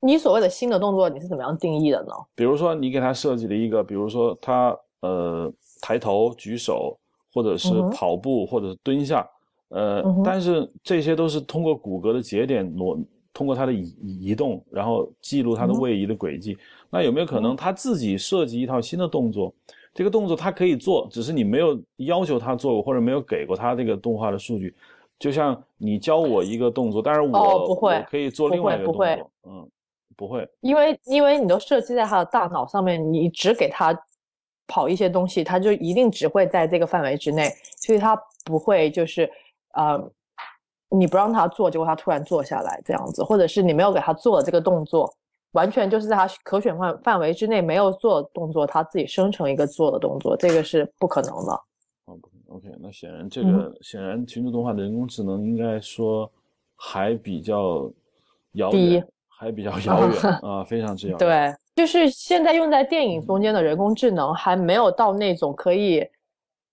[0.00, 2.12] 你所谓的新的动作，你是怎么样定义的呢？
[2.36, 6.96] 比如说，你给他设计了一个，比如说他呃抬头、举手，
[7.32, 9.28] 或者是跑步，或者是蹲下，
[9.68, 12.98] 呃，但是这些都是通过骨骼的节点挪，
[13.32, 16.56] 通过它的移移动，然后记录它的位移的轨迹。
[16.90, 19.52] 那有没有可能他自己设计一套新的动作？
[19.94, 24.74] 这个动作他可以做，只是你没有要求他做过，或者没有给过他这个动画的数据。
[25.18, 29.68] 就像你教我一个动作，但是我不会可以做另外一个动作，嗯。
[30.16, 33.96] 不会，因为因为你都设计在他的大脑上面，你只给他
[34.68, 37.50] 跑一些东西，他就一定只会在这个范围之内，
[37.80, 38.14] 所以他
[38.44, 39.28] 不会就是
[39.72, 39.98] 呃，
[40.90, 45.12] 你不让他做，结果他突然做下来这样子，或者是你没有给他做这个动作，
[45.52, 51.52] 完全就是在他可选范范围之内没有做动作，他自己生成一个做的动作，这个是不可能的。
[52.04, 56.30] 哦，OK，那显然这个显然群主动画的人工智能应该说
[56.76, 57.90] 还比较
[58.52, 59.06] 遥远。
[59.40, 61.18] 还比较 遥远啊，非常之遥远。
[61.18, 66.04] 对，就是现在用在电影中间的人工智能还没有到那种可以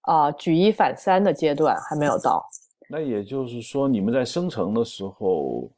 [0.01, 2.43] 啊举一反三的阶段，还没有到。
[2.89, 5.69] 那也就是说，你们在生成的时候，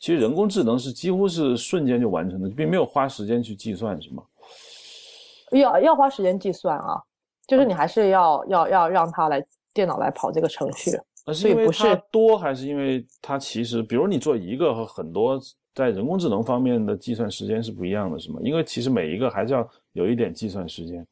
[0.00, 4.24] 其实人工智能是几乎是瞬间就完成的，并没有花时间去计算，是吗？
[5.52, 7.00] 要要花时间计算啊，
[7.46, 9.40] 就是你还是要要要让它来
[9.72, 10.90] 电脑来跑这个程序。
[11.24, 15.40] 那是因为它多，还是因为它其实，比如你做一个和很多。
[15.76, 18.40] 在人工智能方面的计算时间是不一样的，是吗？
[18.42, 21.06] 因为其实每一个还是要有一点计算时间。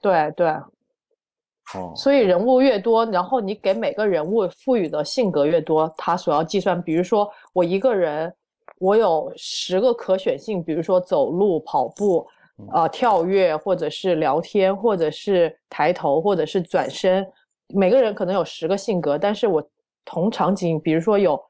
[0.00, 0.48] 对对。
[0.48, 1.92] 哦。
[1.94, 8.34] 所以人物越多，然后你给每个人物赋予的性格越多，他所要计算，比如说我一个人，
[8.80, 12.26] 我有十个可选性，比如说走路、跑步、
[12.72, 17.24] 啊跳跃，或者是聊天，或者是抬头，或者是转身，
[17.68, 19.64] 每个人可能有十个性格，但是我
[20.04, 21.40] 同场景，比如说有。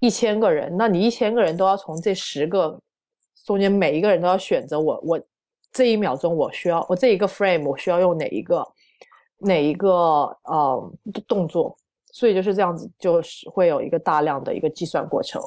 [0.00, 2.78] 一千个人，那你一千个人都要从这十个
[3.44, 5.20] 中间每一个人都要选择我，我
[5.72, 8.66] 这一秒钟我需要我这一个 frame 我需要用哪一个
[9.38, 9.90] 哪一个
[10.44, 10.92] 呃
[11.26, 11.76] 动作，
[12.12, 15.42] 所以就是这样子，就是会有一个大量的一个计算过程。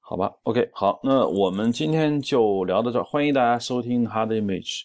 [0.00, 4.82] 好吧，OK，好，那我们今天就聊到这儿，欢迎大家收听 Hard Image。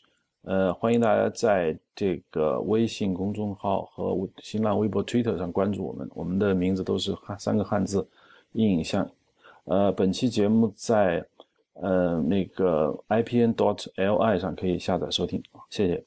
[0.48, 8.08] 呃，欢迎大家在这个微信公众号和新浪微博、Twitter 上关注我们，我们的名字都是汉三个汉字，
[8.52, 9.10] 阴影像。
[9.64, 11.26] 呃，本期节目在
[11.74, 15.41] 呃那个 IPN dot LI 上可以下载收听，
[15.72, 16.04] 谢谢。